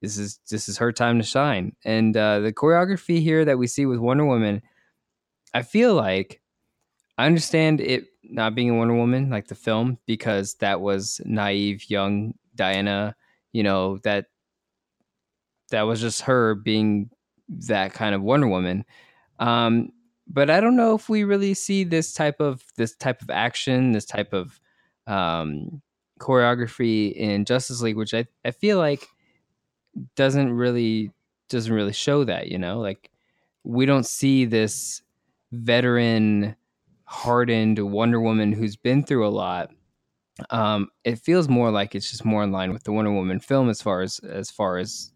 this 0.00 0.16
is 0.16 0.38
this 0.48 0.68
is 0.68 0.78
her 0.78 0.92
time 0.92 1.18
to 1.18 1.24
shine. 1.24 1.74
And 1.84 2.16
uh 2.16 2.38
the 2.38 2.52
choreography 2.52 3.20
here 3.20 3.44
that 3.44 3.58
we 3.58 3.66
see 3.66 3.84
with 3.84 3.98
wonder 3.98 4.24
woman 4.24 4.62
i 5.54 5.62
feel 5.62 5.92
like 5.94 6.40
i 7.18 7.26
understand 7.26 7.80
it 7.80 8.04
not 8.22 8.54
being 8.54 8.70
a 8.70 8.74
wonder 8.74 8.94
woman 8.94 9.28
like 9.28 9.48
the 9.48 9.56
film 9.56 9.98
because 10.06 10.54
that 10.60 10.80
was 10.80 11.20
naive 11.24 11.90
young 11.90 12.34
diana 12.54 13.16
you 13.52 13.64
know 13.64 13.98
that 14.04 14.26
that 15.70 15.82
was 15.82 16.00
just 16.00 16.20
her 16.20 16.54
being 16.54 17.10
that 17.48 17.92
kind 17.92 18.14
of 18.14 18.22
wonder 18.22 18.46
woman. 18.46 18.84
Um 19.40 19.90
but 20.32 20.48
I 20.48 20.60
don't 20.60 20.76
know 20.76 20.94
if 20.94 21.08
we 21.08 21.24
really 21.24 21.52
see 21.52 21.84
this 21.84 22.14
type 22.14 22.40
of 22.40 22.64
this 22.76 22.96
type 22.96 23.20
of 23.20 23.28
action, 23.30 23.92
this 23.92 24.06
type 24.06 24.32
of 24.32 24.58
um, 25.06 25.82
choreography 26.18 27.12
in 27.12 27.44
Justice 27.44 27.82
League, 27.82 27.96
which 27.96 28.14
I, 28.14 28.26
I 28.44 28.50
feel 28.50 28.78
like 28.78 29.06
doesn't 30.16 30.52
really 30.54 31.10
doesn't 31.50 31.72
really 31.72 31.92
show 31.92 32.24
that. 32.24 32.48
You 32.48 32.58
know, 32.58 32.80
like 32.80 33.10
we 33.62 33.84
don't 33.84 34.06
see 34.06 34.46
this 34.46 35.02
veteran, 35.52 36.56
hardened 37.04 37.78
Wonder 37.78 38.20
Woman 38.20 38.52
who's 38.52 38.76
been 38.76 39.04
through 39.04 39.26
a 39.26 39.28
lot. 39.28 39.70
Um, 40.48 40.88
it 41.04 41.18
feels 41.18 41.46
more 41.46 41.70
like 41.70 41.94
it's 41.94 42.10
just 42.10 42.24
more 42.24 42.42
in 42.42 42.52
line 42.52 42.72
with 42.72 42.84
the 42.84 42.92
Wonder 42.92 43.12
Woman 43.12 43.38
film 43.38 43.68
as 43.68 43.82
far 43.82 44.00
as 44.00 44.18
as 44.20 44.50
far 44.50 44.78
as 44.78 45.12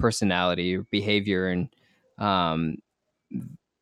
personality 0.00 0.74
or 0.74 0.82
behavior 0.90 1.48
and 1.48 1.68
um 2.18 2.76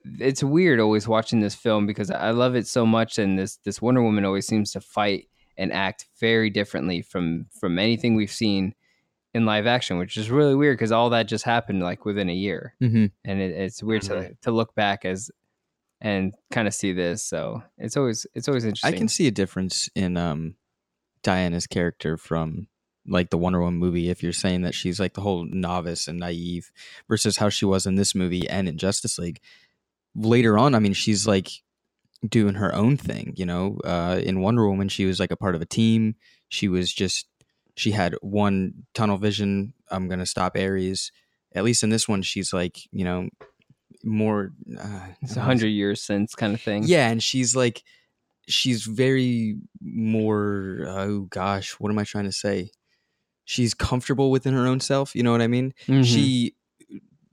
it's 0.05 0.43
weird 0.43 0.81
always 0.81 1.07
watching 1.09 1.41
this 1.41 1.55
film 1.55 1.87
because 1.87 2.11
I 2.11 2.31
love 2.31 2.55
it 2.55 2.67
so 2.67 2.87
much, 2.87 3.19
and 3.19 3.39
this 3.39 3.57
this 3.59 3.83
Wonder 3.83 4.03
Woman 4.03 4.25
always 4.25 4.47
seems 4.47 4.73
to 4.73 4.81
fight 4.81 5.29
and 5.57 5.73
act 5.73 6.07
very 6.21 6.51
differently 6.51 7.03
from 7.03 7.47
from 7.61 7.79
anything 7.79 8.15
we've 8.15 8.31
seen 8.33 8.75
in 9.35 9.45
live 9.45 9.67
action, 9.67 9.99
which 9.99 10.17
is 10.17 10.31
really 10.31 10.55
weird 10.55 10.79
because 10.79 10.93
all 10.93 11.11
that 11.11 11.29
just 11.29 11.45
happened 11.45 11.83
like 11.83 12.05
within 12.05 12.31
a 12.31 12.35
year, 12.35 12.75
hmm 12.81 13.07
and 13.25 13.41
it, 13.41 13.51
it's 13.53 13.83
weird 13.83 14.03
to 14.03 14.13
Mhm. 14.15 14.41
to 14.43 14.51
look 14.51 14.75
back 14.75 15.05
as 15.05 15.31
and 16.01 16.33
kind 16.53 16.69
of 16.69 16.75
see 16.75 16.93
this. 16.93 17.25
So 17.25 17.63
it's 17.77 17.97
always 17.97 18.27
it's 18.35 18.49
always 18.49 18.65
interesting. 18.65 18.95
I 18.95 18.97
can 18.97 19.09
see 19.09 19.27
a 19.27 19.33
difference 19.33 19.89
in 19.95 20.17
um 20.17 20.55
Diana's 21.23 21.67
character 21.67 22.17
from 22.17 22.69
like 23.07 23.31
the 23.31 23.39
Wonder 23.39 23.61
Woman 23.61 23.81
movie 23.81 24.11
if 24.11 24.23
you're 24.23 24.33
saying 24.33 24.63
that 24.63 24.75
she's 24.75 25.01
like 25.01 25.15
the 25.15 25.23
whole 25.23 25.45
novice 25.45 26.09
and 26.09 26.19
naive 26.21 26.71
versus 27.09 27.39
how 27.39 27.49
she 27.49 27.65
was 27.65 27.87
in 27.87 27.95
this 27.97 28.15
movie 28.15 28.49
and 28.49 28.69
in 28.69 28.77
Justice 28.79 29.19
League. 29.19 29.41
Later 30.19 30.59
on, 30.59 30.75
I 30.75 30.79
mean, 30.81 30.93
she's 30.95 31.27
like 31.27 31.49
doing 32.29 32.55
her 32.55 32.75
own 32.75 32.97
thing, 32.97 33.35
you 33.37 33.47
know. 33.47 33.79
Uh 33.85 34.21
in 34.23 34.41
Wonder 34.41 34.69
Woman, 34.69 34.89
she 34.89 35.05
was 35.07 35.21
like 35.21 35.31
a 35.31 35.37
part 35.37 35.55
of 35.55 35.63
a 35.63 35.67
team. 35.67 36.17
She 36.49 36.69
was 36.69 36.93
just 36.93 37.27
she 37.77 37.93
had 37.93 38.17
one 38.23 38.75
tunnel 38.95 39.19
vision, 39.19 39.73
I'm 39.91 40.09
to 40.11 40.27
stop 40.27 40.57
Ares. 40.57 41.13
At 41.55 41.65
least 41.65 41.83
in 41.83 41.91
this 41.91 42.09
one 42.09 42.23
she's 42.23 42.53
like, 42.53 42.79
you 42.91 43.05
know, 43.05 43.29
more 44.05 44.53
uh, 44.79 45.07
it's 45.23 45.37
a 45.37 45.41
hundred 45.41 45.69
years 45.69 46.03
since 46.03 46.35
kind 46.35 46.55
of 46.55 46.61
thing. 46.61 46.85
yeah, 46.87 47.09
and 47.09 47.23
she's 47.23 47.55
like, 47.57 47.83
she's 48.49 48.83
very 48.85 49.57
more. 49.81 50.85
Oh 50.87 51.21
gosh, 51.31 51.73
what 51.79 51.91
am 51.91 51.99
I 51.99 52.05
trying 52.05 52.25
to 52.25 52.33
say? 52.33 52.71
She's 53.45 53.73
comfortable 53.75 54.31
within 54.31 54.55
her 54.55 54.67
own 54.67 54.81
self. 54.81 55.15
You 55.15 55.23
know 55.23 55.33
what 55.33 55.41
I 55.43 55.47
mean? 55.47 55.73
Mhm. 55.87 56.05
She 56.05 56.55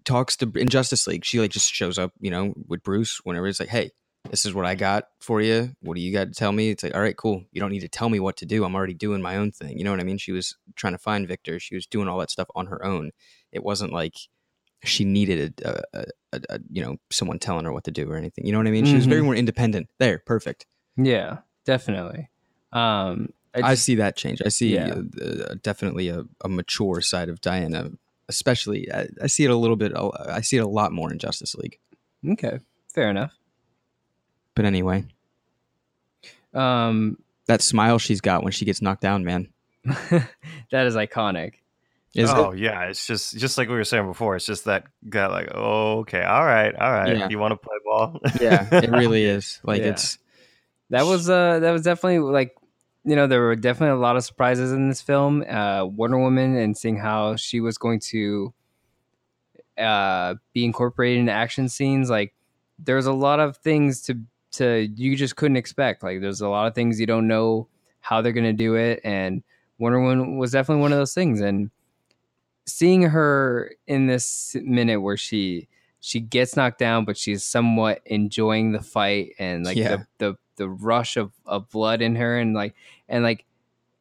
talks 0.06 0.38
to 0.38 0.52
in 0.56 0.68
Justice 0.70 1.08
League. 1.08 1.26
She 1.26 1.40
like 1.40 1.52
just 1.52 1.74
shows 1.74 1.98
up, 2.00 2.14
you 2.20 2.32
know, 2.32 2.54
with 2.68 2.84
Bruce 2.84 3.20
whenever 3.24 3.48
it's 3.48 3.60
like, 3.60 3.70
hey. 3.70 3.92
This 4.32 4.44
is 4.44 4.56
what 4.56 4.66
I 4.66 4.74
got 4.74 5.04
for 5.20 5.40
you. 5.40 5.76
What 5.82 5.94
do 5.94 6.02
you 6.02 6.12
got 6.12 6.30
to 6.30 6.34
tell 6.34 6.52
me? 6.52 6.72
It's 6.72 6.82
like, 6.82 6.96
all 6.96 7.02
right, 7.02 7.16
cool. 7.16 7.44
You 7.52 7.62
don't 7.62 7.70
need 7.72 7.82
to 7.82 7.88
tell 7.88 8.10
me 8.10 8.20
what 8.20 8.38
to 8.38 8.48
do. 8.48 8.66
I'm 8.66 8.74
already 8.74 8.96
doing 8.96 9.22
my 9.22 9.38
own 9.38 9.52
thing. 9.52 9.78
You 9.78 9.84
know 9.84 9.92
what 9.92 10.00
I 10.00 10.04
mean? 10.04 10.18
She 10.18 10.32
was 10.32 10.58
trying 10.76 10.94
to 10.94 10.98
find 10.98 11.28
Victor. 11.28 11.60
She 11.60 11.76
was 11.76 11.86
doing 11.86 12.08
all 12.08 12.18
that 12.18 12.32
stuff 12.32 12.48
on 12.56 12.66
her 12.66 12.84
own. 12.84 13.12
It 13.52 13.64
wasn't 13.64 13.94
like 13.94 14.16
she 14.84 15.06
needed 15.06 15.62
a, 15.64 15.80
a, 15.94 16.04
a, 16.34 16.42
a 16.50 16.60
you 16.72 16.82
know 16.84 16.98
someone 17.12 17.38
telling 17.38 17.66
her 17.66 17.72
what 17.72 17.84
to 17.84 17.92
do 17.92 18.10
or 18.12 18.16
anything. 18.18 18.48
You 18.48 18.52
know 18.52 18.58
what 18.58 18.66
I 18.66 18.72
mean? 18.72 18.86
She 18.86 18.96
was 18.96 19.06
very 19.06 19.22
Mhm. 19.22 19.26
more 19.26 19.36
independent. 19.36 19.90
There, 20.00 20.18
perfect. 20.26 20.66
Yeah, 20.98 21.42
definitely. 21.64 22.32
Um, 22.74 23.30
I 23.54 23.62
I, 23.62 23.74
see 23.76 23.94
that 23.94 24.16
change. 24.18 24.42
I 24.44 24.50
see 24.50 24.74
Yeah. 24.74 24.96
uh, 25.22 25.24
uh, 25.52 25.56
definitely 25.62 26.10
a, 26.10 26.24
a 26.44 26.50
mature 26.50 27.00
side 27.02 27.30
of 27.30 27.42
Diana, 27.42 27.92
especially. 28.30 28.92
I, 28.92 29.08
I 29.22 29.28
see 29.28 29.44
it 29.46 29.52
a 29.52 29.56
little 29.56 29.76
bit. 29.76 29.94
I 29.96 30.42
see 30.42 30.58
it 30.58 30.62
a 30.64 30.68
lot 30.68 30.92
more 30.92 31.12
in 31.12 31.20
Justice 31.20 31.56
League. 31.56 31.80
okay, 32.32 32.60
fair 32.94 33.10
enough. 33.10 33.34
But 34.56 34.66
anyway, 34.66 35.06
Um, 36.54 37.18
that 37.48 37.62
smile 37.62 38.00
she's 38.00 38.22
got 38.22 38.44
when 38.44 38.52
she 38.54 38.66
gets 38.66 38.82
knocked 38.82 39.02
down, 39.02 39.24
man. 39.24 39.50
that 39.84 40.86
is 40.88 40.96
iconic. 40.96 41.56
Is 42.16 42.30
oh 42.30 42.54
yeah, 42.54 42.84
it's 42.84 43.06
just 43.06 43.38
just 43.38 43.58
like 43.58 43.68
we 43.68 43.76
were 43.76 43.84
saying 43.84 44.08
before. 44.08 44.38
It's 44.38 44.46
just 44.46 44.64
that 44.66 44.86
guy, 45.10 45.28
like, 45.28 45.50
oh, 45.54 46.00
okay, 46.00 46.24
all 46.24 46.46
right, 46.46 46.74
all 46.74 46.90
right. 46.92 47.18
Yeah. 47.18 47.28
You 47.30 47.38
want 47.40 47.52
to 47.52 47.58
play 47.58 47.76
ball? 47.84 48.22
Yeah, 48.40 48.70
it 48.72 48.90
really 48.90 49.26
is. 49.38 49.60
Like 49.66 49.82
Yeah. 49.82 49.90
it's 49.90 50.18
That 50.92 51.06
was 51.06 51.30
uh 51.30 51.60
that 51.60 51.72
was 51.72 51.82
definitely 51.82 52.20
like 52.20 52.56
you 53.06 53.16
know 53.16 53.28
there 53.28 53.42
were 53.42 53.56
definitely 53.56 53.96
a 53.96 54.00
lot 54.00 54.18
of 54.18 54.24
surprises 54.24 54.72
in 54.72 54.90
this 54.90 55.02
film. 55.02 55.44
Uh, 55.48 55.86
Wonder 55.86 56.18
Woman 56.18 56.56
and 56.58 56.76
seeing 56.76 56.98
how 56.98 57.36
she 57.36 57.60
was 57.62 57.78
going 57.78 58.00
to 58.12 58.54
uh 59.78 60.36
be 60.54 60.64
incorporated 60.66 61.20
into 61.20 61.32
action 61.32 61.70
scenes. 61.70 62.10
Like 62.10 62.34
there's 62.80 63.06
a 63.06 63.14
lot 63.14 63.40
of 63.40 63.58
things 63.58 64.02
to 64.04 64.20
to 64.54 64.90
you 64.96 65.16
just 65.16 65.36
couldn't 65.36 65.58
expect. 65.58 66.02
Like 66.02 66.22
there's 66.22 66.42
a 66.42 66.50
lot 66.50 66.68
of 66.68 66.76
things 66.76 67.00
you 67.00 67.06
don't 67.06 67.28
know 67.28 67.68
how 68.02 68.22
they're 68.22 68.34
gonna 68.34 68.54
do 68.54 68.76
it, 68.76 69.02
and 69.04 69.44
Wonder 69.78 70.02
Woman 70.02 70.38
was 70.38 70.52
definitely 70.52 70.82
one 70.82 70.92
of 70.92 70.98
those 70.98 71.14
things. 71.14 71.42
And 71.42 71.70
seeing 72.66 73.04
her 73.04 73.72
in 73.86 74.08
this 74.08 74.56
minute 74.64 75.02
where 75.02 75.18
she 75.18 75.68
she 76.06 76.20
gets 76.20 76.56
knocked 76.56 76.78
down, 76.78 77.04
but 77.04 77.18
she's 77.18 77.44
somewhat 77.44 78.02
enjoying 78.06 78.72
the 78.74 78.82
fight 78.82 79.34
and 79.40 79.66
like 79.66 79.76
Yeah. 79.76 79.98
the, 79.98 80.08
the 80.20 80.38
the 80.58 80.70
rush 80.70 81.18
of, 81.18 81.32
of 81.48 81.68
blood 81.70 82.02
in 82.02 82.16
her 82.16 82.38
and 82.38 82.54
like 82.54 82.76
and 83.10 83.24
like 83.24 83.44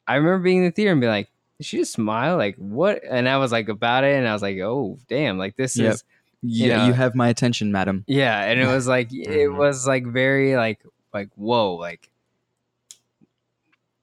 I 0.07 0.17
remember 0.17 0.45
being 0.45 0.59
in 0.59 0.65
the 0.65 0.71
theater 0.71 0.93
and 0.93 1.01
being 1.01 1.11
like, 1.11 1.31
did 1.59 1.67
she 1.67 1.79
just 1.79 1.93
smile? 1.95 2.37
Like 2.37 2.57
what? 2.57 3.01
And 3.09 3.27
I 3.29 3.39
was 3.39 3.51
like 3.53 3.69
about 3.71 4.05
it 4.05 4.17
and 4.17 4.29
I 4.29 4.33
was 4.35 4.43
like, 4.43 4.59
oh 4.59 4.99
damn, 5.09 5.39
like 5.39 5.57
this 5.57 5.77
Yep. 5.79 5.95
is 5.95 6.05
yeah. 6.43 6.77
know- 6.77 6.87
you 6.89 6.93
have 6.93 7.15
my 7.15 7.29
attention, 7.29 7.73
madam. 7.73 8.05
yeah, 8.07 8.43
and 8.45 8.61
it 8.61 8.67
was 8.67 8.87
like 8.87 9.11
it 9.13 9.49
Mhm. 9.49 9.57
was 9.57 9.87
like 9.87 10.05
very 10.07 10.57
like 10.57 10.81
like 11.15 11.31
whoa, 11.37 11.75
like 11.77 12.11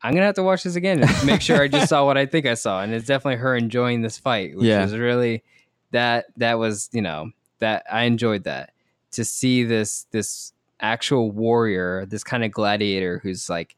I'm 0.02 0.14
gonna 0.14 0.26
have 0.26 0.36
to 0.36 0.44
watch 0.44 0.64
this 0.64 0.76
again 0.76 1.04
and 1.04 1.26
make 1.26 1.42
sure 1.42 1.62
I 1.62 1.68
just 1.68 1.90
saw 1.90 2.06
what 2.06 2.18
I 2.18 2.26
think 2.26 2.48
I 2.48 2.56
saw, 2.56 2.82
and 2.82 2.92
it's 2.94 3.06
definitely 3.06 3.38
her 3.38 3.56
enjoying 3.56 4.02
this 4.02 4.18
fight, 4.18 4.56
which 4.58 4.66
Yeah. 4.66 4.82
was 4.82 4.96
really 4.98 5.44
that 5.92 6.26
that 6.38 6.58
was 6.58 6.90
you 6.92 7.02
know 7.04 7.30
that 7.62 7.86
I 7.92 8.04
enjoyed 8.04 8.44
that 8.44 8.74
to 9.12 9.26
see 9.26 9.64
this 9.64 10.06
this 10.12 10.54
actual 10.82 11.32
warrior, 11.32 12.06
this 12.06 12.24
kind 12.24 12.44
of 12.44 12.52
gladiator 12.52 13.20
who's 13.20 13.50
like 13.50 13.76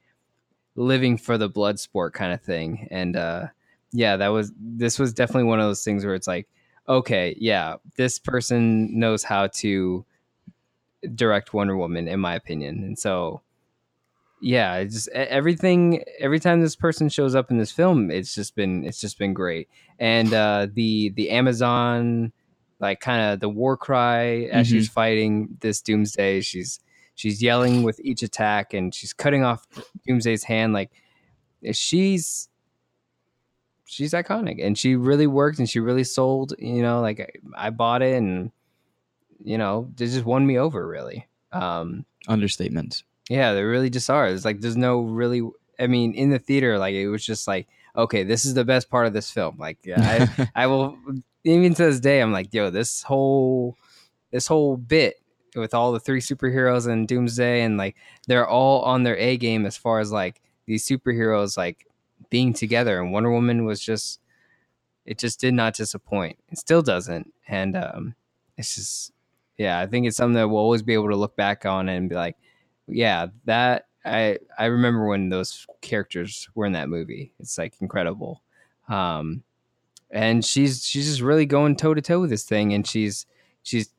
living 0.76 1.18
for 1.18 1.38
the 1.38 1.50
blood 1.50 1.80
sport 1.80 2.14
kind 2.14 2.34
of 2.34 2.42
thing, 2.42 2.88
and 2.92 3.16
uh 3.16 3.48
yeah, 3.92 4.18
that 4.18 4.30
was 4.30 4.52
this 4.60 4.98
was 4.98 5.14
definitely 5.14 5.44
one 5.44 5.60
of 5.60 5.68
those 5.68 5.84
things 5.84 6.04
where 6.04 6.16
it's 6.16 6.28
like 6.28 6.48
okay, 6.88 7.36
yeah, 7.40 7.76
this 7.96 8.20
person 8.20 9.00
knows 9.00 9.24
how 9.24 9.48
to 9.48 10.06
direct 11.16 11.54
Wonder 11.54 11.78
Woman, 11.78 12.08
in 12.08 12.20
my 12.20 12.36
opinion. 12.36 12.84
And 12.84 12.98
so, 12.98 13.42
yeah, 14.42 14.76
it's 14.76 14.94
just 14.94 15.10
everything. 15.10 16.04
Every 16.20 16.40
time 16.40 16.62
this 16.62 16.76
person 16.76 17.10
shows 17.10 17.36
up 17.36 17.52
in 17.52 17.58
this 17.58 17.72
film, 17.72 18.12
it's 18.12 18.36
just 18.36 18.56
been 18.56 18.84
it's 18.84 19.00
just 19.00 19.18
been 19.18 19.34
great. 19.34 19.70
And 20.00 20.34
uh, 20.34 20.68
the 20.74 21.10
the 21.10 21.30
Amazon, 21.30 22.34
like 22.80 23.00
kind 23.00 23.34
of 23.34 23.40
the 23.40 23.50
war 23.50 23.78
cry 23.78 24.44
as 24.52 24.68
she's 24.68 24.90
fighting 24.90 25.58
this 25.62 25.82
Doomsday, 25.82 26.42
she's 26.42 26.80
she's 27.16 27.42
yelling 27.42 27.84
with 27.84 28.00
each 28.04 28.24
attack, 28.24 28.74
and 28.74 28.94
she's 28.94 29.14
cutting 29.14 29.44
off 29.44 29.66
Doomsday's 30.08 30.44
hand. 30.44 30.74
Like 30.74 30.92
she's 31.72 32.50
she's 33.86 34.14
iconic 34.14 34.66
and 34.66 34.78
she 34.78 34.96
really 34.96 35.28
worked 35.28 35.60
and 35.60 35.70
she 35.70 35.80
really 35.80 36.04
sold 36.04 36.54
you 36.58 36.82
know 36.82 37.00
like 37.02 37.20
I- 37.20 37.68
i 37.68 37.70
bought 37.70 38.02
it 38.02 38.16
and 38.16 38.52
you 39.44 39.58
know 39.58 39.90
they 39.96 40.06
just 40.06 40.26
won 40.26 40.48
me 40.48 40.58
over 40.58 40.88
really 40.88 41.28
um 41.52 42.06
Understatement. 42.28 43.04
yeah 43.30 43.54
they 43.54 43.62
really 43.62 43.90
just 43.90 44.10
are 44.10 44.28
it's 44.28 44.46
like 44.46 44.62
there's 44.62 44.78
no 44.78 45.02
really 45.02 45.48
i 45.80 45.86
mean 45.88 46.14
in 46.16 46.30
the 46.32 46.40
theater 46.40 46.80
like 46.80 46.96
it 46.96 47.08
was 47.10 47.26
just 47.26 47.48
like 47.48 47.68
okay 47.96 48.24
this 48.24 48.46
is 48.46 48.54
the 48.54 48.66
best 48.66 48.90
part 48.90 49.08
of 49.08 49.14
this 49.14 49.30
film. 49.32 49.58
Like 49.58 49.80
I, 49.98 50.50
I 50.56 50.68
will 50.68 50.98
even 51.44 51.74
to 51.74 51.84
this 51.84 52.00
day 52.00 52.22
i'm 52.22 52.32
like 52.32 52.54
yo 52.54 52.70
this 52.70 53.04
whole 53.04 53.76
this 54.32 54.48
whole 54.48 54.78
bit 54.78 55.18
with 55.56 55.74
all 55.74 55.92
the 55.92 56.00
three 56.00 56.22
superheroes 56.22 56.88
and 56.88 57.08
doomsday 57.08 57.62
and 57.62 57.78
like 57.78 57.96
they're 58.28 58.48
all 58.48 58.82
on 58.82 59.04
their 59.04 59.18
a 59.18 59.38
game 59.38 59.66
as 59.66 59.78
far 59.78 60.00
as 60.00 60.12
like 60.12 60.42
these 60.66 60.88
superheroes 60.88 61.58
like 61.58 61.86
being 62.30 62.54
together. 62.54 63.00
And 63.00 63.12
wonder 63.12 63.32
woman 63.32 63.66
was 63.66 63.80
just 63.80 64.20
it 65.06 65.20
just 65.20 65.40
did 65.40 65.54
not 65.54 65.76
disappoint. 65.76 66.38
It 66.50 66.58
still 66.58 66.82
doesn't. 66.82 67.32
And 67.48 67.76
um 67.76 68.16
it's 68.58 68.76
just 68.76 69.12
yeah 69.58 69.80
i 69.80 69.86
think 69.88 70.06
it's 70.06 70.18
something 70.18 70.36
that 70.36 70.48
we'll 70.48 70.60
always 70.60 70.82
be 70.82 70.94
able 70.94 71.10
to 71.10 71.16
look 71.16 71.36
back 71.36 71.66
on 71.66 71.90
and 71.90 72.10
be 72.10 72.16
like 72.16 72.36
yeah 72.88 73.28
that 73.46 73.88
i 74.06 74.38
i 74.58 74.66
remember 74.66 75.08
when 75.08 75.30
those 75.30 75.66
characters 75.82 76.50
were 76.56 76.66
in 76.66 76.74
that 76.74 76.90
movie. 76.90 77.34
It's 77.40 77.58
like 77.58 77.76
incredible. 77.82 78.42
Um 78.90 79.44
and 80.12 80.44
she's 80.46 80.86
she's 80.86 81.08
just 81.08 81.22
really 81.22 81.46
going 81.46 81.76
toe 81.76 81.94
to 81.94 82.02
toe 82.02 82.22
with 82.22 82.30
this 82.30 82.44
thing 82.44 82.74
and 82.74 82.86
she's 82.86 83.26
she's 83.64 83.90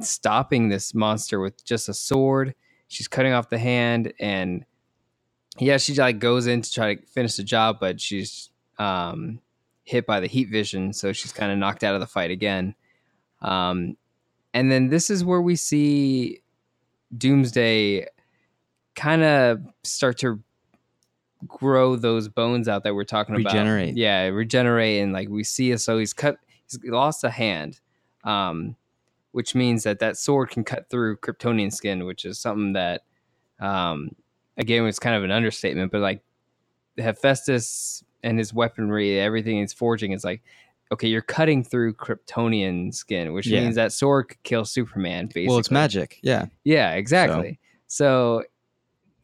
stopping 0.00 0.68
this 0.68 0.94
monster 0.94 1.40
with 1.40 1.64
just 1.64 1.88
a 1.88 1.94
sword. 1.94 2.54
She's 2.88 3.08
cutting 3.08 3.32
off 3.32 3.50
the 3.50 3.58
hand 3.58 4.12
and 4.18 4.64
yeah 5.58 5.76
she 5.76 5.94
like 5.94 6.18
goes 6.18 6.46
in 6.46 6.62
to 6.62 6.72
try 6.72 6.94
to 6.94 7.06
finish 7.06 7.36
the 7.36 7.44
job 7.44 7.76
but 7.78 8.00
she's 8.00 8.50
um 8.78 9.40
hit 9.84 10.04
by 10.06 10.18
the 10.18 10.26
heat 10.26 10.48
vision 10.50 10.92
so 10.92 11.12
she's 11.12 11.32
kind 11.32 11.52
of 11.52 11.58
knocked 11.58 11.84
out 11.84 11.94
of 11.94 12.00
the 12.00 12.06
fight 12.06 12.30
again. 12.30 12.74
Um 13.42 13.96
and 14.54 14.70
then 14.70 14.88
this 14.88 15.10
is 15.10 15.24
where 15.24 15.42
we 15.42 15.56
see 15.56 16.40
doomsday 17.16 18.06
kind 18.94 19.22
of 19.22 19.60
start 19.82 20.18
to 20.18 20.40
grow 21.46 21.96
those 21.96 22.28
bones 22.28 22.68
out 22.68 22.84
that 22.84 22.94
we're 22.94 23.04
talking 23.04 23.34
about 23.34 23.52
Regenerate. 23.52 23.96
yeah 23.96 24.22
regenerate 24.28 25.02
and 25.02 25.12
like 25.12 25.28
we 25.28 25.44
see 25.44 25.76
so 25.76 25.98
he's 25.98 26.14
cut 26.14 26.36
he's 26.66 26.78
lost 26.84 27.22
a 27.24 27.28
hand 27.30 27.80
um 28.24 28.74
which 29.32 29.54
means 29.54 29.82
that 29.82 29.98
that 29.98 30.16
sword 30.16 30.48
can 30.50 30.64
cut 30.64 30.88
through 30.88 31.16
kryptonian 31.18 31.70
skin 31.72 32.06
which 32.06 32.24
is 32.24 32.38
something 32.38 32.72
that 32.72 33.02
um 33.60 34.10
again 34.56 34.84
was 34.84 34.98
kind 34.98 35.16
of 35.16 35.22
an 35.24 35.30
understatement 35.30 35.92
but 35.92 36.00
like 36.00 36.22
hephaestus 36.98 38.02
and 38.22 38.38
his 38.38 38.54
weaponry 38.54 39.18
everything 39.20 39.58
he's 39.58 39.72
forging 39.72 40.12
is 40.12 40.24
like 40.24 40.42
okay 40.92 41.08
you're 41.08 41.20
cutting 41.20 41.62
through 41.62 41.92
kryptonian 41.92 42.94
skin 42.94 43.32
which 43.34 43.46
Yeah. 43.46 43.60
means 43.60 43.74
that 43.74 43.92
sword 43.92 44.28
could 44.28 44.42
kill 44.44 44.64
superman 44.64 45.26
basically 45.26 45.48
Well, 45.48 45.58
it's 45.58 45.70
magic. 45.70 46.18
Yeah. 46.22 46.46
yeah, 46.64 46.92
exactly. 46.92 47.58
So. 47.86 48.44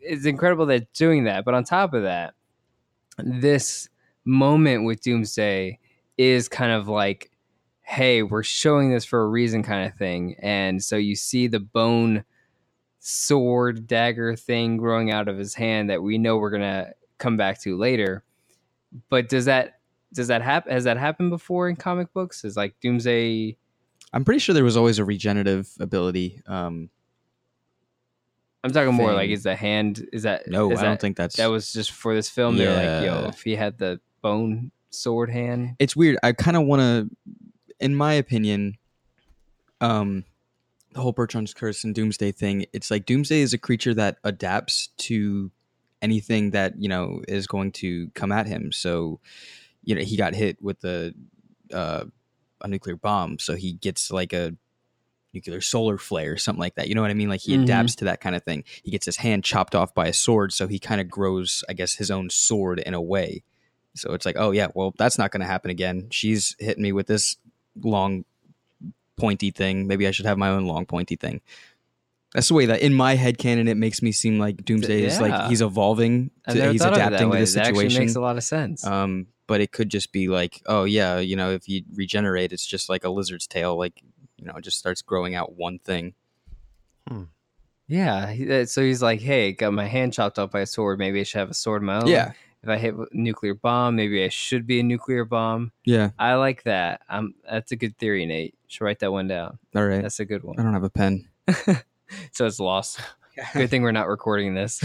It's 0.01 0.27
incredible 0.27 0.67
that 0.67 0.93
doing 0.93 1.25
that. 1.25 1.45
But 1.45 1.55
on 1.55 1.65
top 1.65 1.95
of 1.95 2.03
that, 2.03 2.35
this 3.19 3.89
moment 4.25 4.85
with 4.85 5.03
Doomsday 5.03 5.79
is 6.19 6.49
kind 6.49 6.73
of 6.73 6.89
like, 6.89 7.31
hey, 7.83 8.23
we're 8.23 8.43
showing 8.43 8.93
this 8.93 9.05
for 9.05 9.23
a 9.23 9.27
reason 9.27 9.63
kind 9.63 9.91
of 9.91 9.97
thing. 9.99 10.37
And 10.41 10.83
so 10.83 10.97
you 10.97 11.17
see 11.17 11.47
the 11.47 11.61
bone 11.61 12.25
sword 13.01 13.87
dagger 13.87 14.37
thing 14.37 14.77
growing 14.77 15.11
out 15.11 15.29
of 15.29 15.39
his 15.39 15.55
hand 15.55 15.91
that 15.91 16.03
we 16.03 16.19
know 16.19 16.37
we're 16.37 16.51
gonna 16.51 16.93
come 17.19 17.37
back 17.37 17.61
to 17.63 17.77
later. 17.77 18.23
But 19.09 19.29
does 19.29 19.47
that 19.47 19.81
does 20.13 20.29
that 20.29 20.43
happen 20.43 20.73
has 20.73 20.85
that 20.85 20.99
happened 20.99 21.31
before 21.31 21.69
in 21.69 21.77
comic 21.77 22.13
books? 22.13 22.45
Is 22.45 22.57
like 22.57 22.75
Doomsday 22.81 23.57
I'm 24.13 24.25
pretty 24.25 24.41
sure 24.41 24.55
there 24.55 24.65
was 24.65 24.77
always 24.77 24.99
a 24.99 25.05
regenerative 25.05 25.71
ability. 25.79 26.43
Um, 26.47 26.91
I'm 28.63 28.73
talking 28.73 28.95
more 28.95 29.13
like 29.15 29.31
is 29.31 29.43
the 29.43 29.57
hand 29.57 30.07
is 30.13 30.25
that 30.25 30.49
no, 30.49 30.71
is 30.71 30.81
I 30.81 30.85
don't 30.85 31.01
think 31.01 31.17
that's. 31.17 31.37
that 31.37 31.47
was 31.47 31.73
just 31.73 31.93
for 31.93 32.15
this 32.15 32.29
film. 32.29 32.57
They're 32.57 32.75
like, 32.75 33.05
yo, 33.05 33.29
if 33.29 33.43
he 33.43 33.57
had 33.57 33.79
the 33.79 34.01
bone 34.21 34.71
sword 34.91 35.31
hand, 35.31 35.77
it's 35.79 35.97
weird. 35.97 36.19
I 36.23 36.33
kind 36.33 36.57
of 36.57 36.65
want 36.65 36.81
to, 36.81 37.35
in 37.79 37.95
my 37.95 38.13
opinion, 38.13 38.77
um, 39.81 40.25
the 40.93 41.01
whole 41.01 41.13
Bertrand's 41.13 41.55
curse 41.55 41.85
and 41.85 41.95
Doomsday 41.95 42.33
thing. 42.33 42.67
It's 42.73 42.91
like 42.91 43.07
Doomsday 43.07 43.41
is 43.41 43.55
a 43.55 43.59
creature 43.59 43.95
that 43.95 44.19
adapts 44.25 44.89
to 44.99 45.51
anything 46.03 46.51
that 46.51 46.75
you 46.79 46.89
know 46.89 47.23
is 47.29 47.47
going 47.47 47.73
to 47.73 48.09
come 48.11 48.31
at 48.31 48.47
him. 48.47 48.73
So, 48.73 49.21
you 49.85 49.95
know, 49.95 50.03
he 50.03 50.17
got 50.17 50.35
hit 50.35 50.63
with 50.63 50.81
the 50.81 51.15
uh, 51.73 52.05
a 52.61 52.69
nuclear 52.69 52.97
bomb, 52.97 53.39
so 53.39 53.55
he 53.55 53.73
gets 53.73 54.11
like 54.11 54.35
a 54.35 54.55
nuclear 55.33 55.61
solar 55.61 55.99
flare, 55.99 56.33
or 56.33 56.37
something 56.37 56.61
like 56.61 56.75
that. 56.75 56.89
You 56.89 56.95
know 56.95 57.03
what 57.03 57.11
I 57.11 57.15
mean? 57.15 57.29
Like 57.29 57.41
he 57.41 57.57
Mhm. 57.57 57.63
adapts 57.65 57.95
to 57.97 58.05
that 58.07 58.21
kind 58.21 58.35
of 58.35 58.43
thing. 58.43 58.65
He 58.83 58.91
gets 58.91 59.07
his 59.07 59.17
hand 59.19 59.45
chopped 59.45 59.75
off 59.75 59.95
by 59.95 60.07
a 60.09 60.13
sword, 60.13 60.53
so 60.53 60.67
he 60.67 60.79
kind 60.79 61.01
of 61.01 61.09
grows, 61.09 61.63
I 61.69 61.73
guess, 61.73 61.95
his 61.95 62.11
own 62.11 62.31
sword 62.31 62.81
in 62.81 62.95
a 62.95 63.01
way. 63.01 63.43
So 63.95 64.13
it's 64.15 64.25
like, 64.27 64.37
oh 64.39 64.51
yeah, 64.53 64.69
well 64.75 64.95
that's 64.99 65.19
not 65.19 65.31
going 65.33 65.41
to 65.41 65.47
happen 65.47 65.71
again. 65.71 66.09
She's 66.11 66.57
hitting 66.59 66.83
me 66.83 66.93
with 66.93 67.07
this 67.07 67.37
long 67.81 68.25
pointy 69.17 69.51
thing. 69.51 69.87
Maybe 69.87 70.07
I 70.07 70.11
should 70.13 70.27
have 70.27 70.39
my 70.39 70.49
own 70.49 70.67
long 70.67 70.87
pointy 70.87 71.17
thing. 71.17 71.41
That's 72.35 72.47
the 72.49 72.55
way 72.55 72.67
that 72.67 72.81
in 72.81 72.95
my 72.95 73.17
head 73.17 73.39
canon 73.39 73.67
it 73.67 73.77
makes 73.77 74.03
me 74.03 74.13
seem 74.13 74.39
like 74.39 74.65
Doomsday 74.65 75.03
is 75.03 75.21
like 75.21 75.49
he's 75.49 75.63
evolving. 75.63 76.31
To, 76.49 76.71
he's 76.71 76.81
adapting 76.85 77.31
to 77.33 77.37
the 77.39 77.45
That 77.55 77.67
actually 77.67 77.99
makes 77.99 78.15
a 78.15 78.21
lot 78.21 78.37
of 78.37 78.45
sense. 78.45 78.87
Um, 78.87 79.27
but 79.49 79.61
it 79.61 79.73
could 79.73 79.89
just 79.89 80.13
be 80.13 80.29
like, 80.29 80.63
oh 80.67 80.85
yeah, 80.85 81.19
you 81.19 81.35
know, 81.35 81.51
if 81.51 81.69
you 81.69 81.83
regenerate, 81.93 82.53
it's 82.53 82.65
just 82.65 82.89
like 82.89 83.03
a 83.03 83.11
lizard's 83.11 83.49
tail. 83.49 83.77
Like 83.77 84.01
you 84.41 84.47
know, 84.47 84.55
it 84.57 84.63
just 84.63 84.79
starts 84.79 85.03
growing 85.03 85.35
out 85.35 85.57
one 85.57 85.79
thing. 85.79 86.15
yeah. 87.89 88.35
uh, 88.51 88.65
So 88.67 88.83
he's 88.83 89.03
like, 89.03 89.21
hey, 89.21 89.53
got 89.53 89.73
my 89.73 89.87
hand 89.87 90.13
chopped 90.13 90.39
off 90.39 90.51
by 90.51 90.61
a 90.61 90.67
sword. 90.67 90.99
Maybe 90.99 91.21
I 91.21 91.23
should 91.25 91.39
have 91.39 91.51
a 91.51 91.55
sword 91.55 91.83
of 91.83 91.87
my 91.87 91.97
own. 91.99 92.07
Yeah, 92.07 92.33
If 92.63 92.69
I 92.69 92.77
hit 92.79 92.95
a 92.95 93.07
nuclear 93.13 93.55
bomb, 93.55 93.97
maybe 93.97 94.25
I 94.25 94.29
should 94.29 94.67
be 94.67 94.81
a 94.81 94.83
nuclear 94.83 95.25
bomb. 95.25 95.73
yeah. 95.85 96.11
I 96.19 96.35
like 96.35 96.63
that. 96.65 97.03
Um, 97.09 97.35
that's 97.49 97.73
a 97.73 97.77
good 97.77 97.97
theory, 97.99 98.27
Nate. 98.27 98.55
Should 98.69 98.85
write 98.85 99.01
that 99.01 99.13
one 99.13 99.29
down. 99.29 99.59
All 99.75 99.85
right. 99.87 100.03
That's 100.03 100.21
a 100.21 100.25
good 100.25 100.45
one. 100.45 100.59
I 100.59 100.63
don't 100.63 100.73
have 100.75 100.85
a 100.85 100.91
pen. 100.91 101.29
so 102.33 102.47
it's 102.47 102.61
lost. 102.61 103.01
Good 103.55 103.71
thing 103.71 103.81
we're 103.83 103.91
not 103.93 104.07
recording 104.09 104.55
this. 104.55 104.83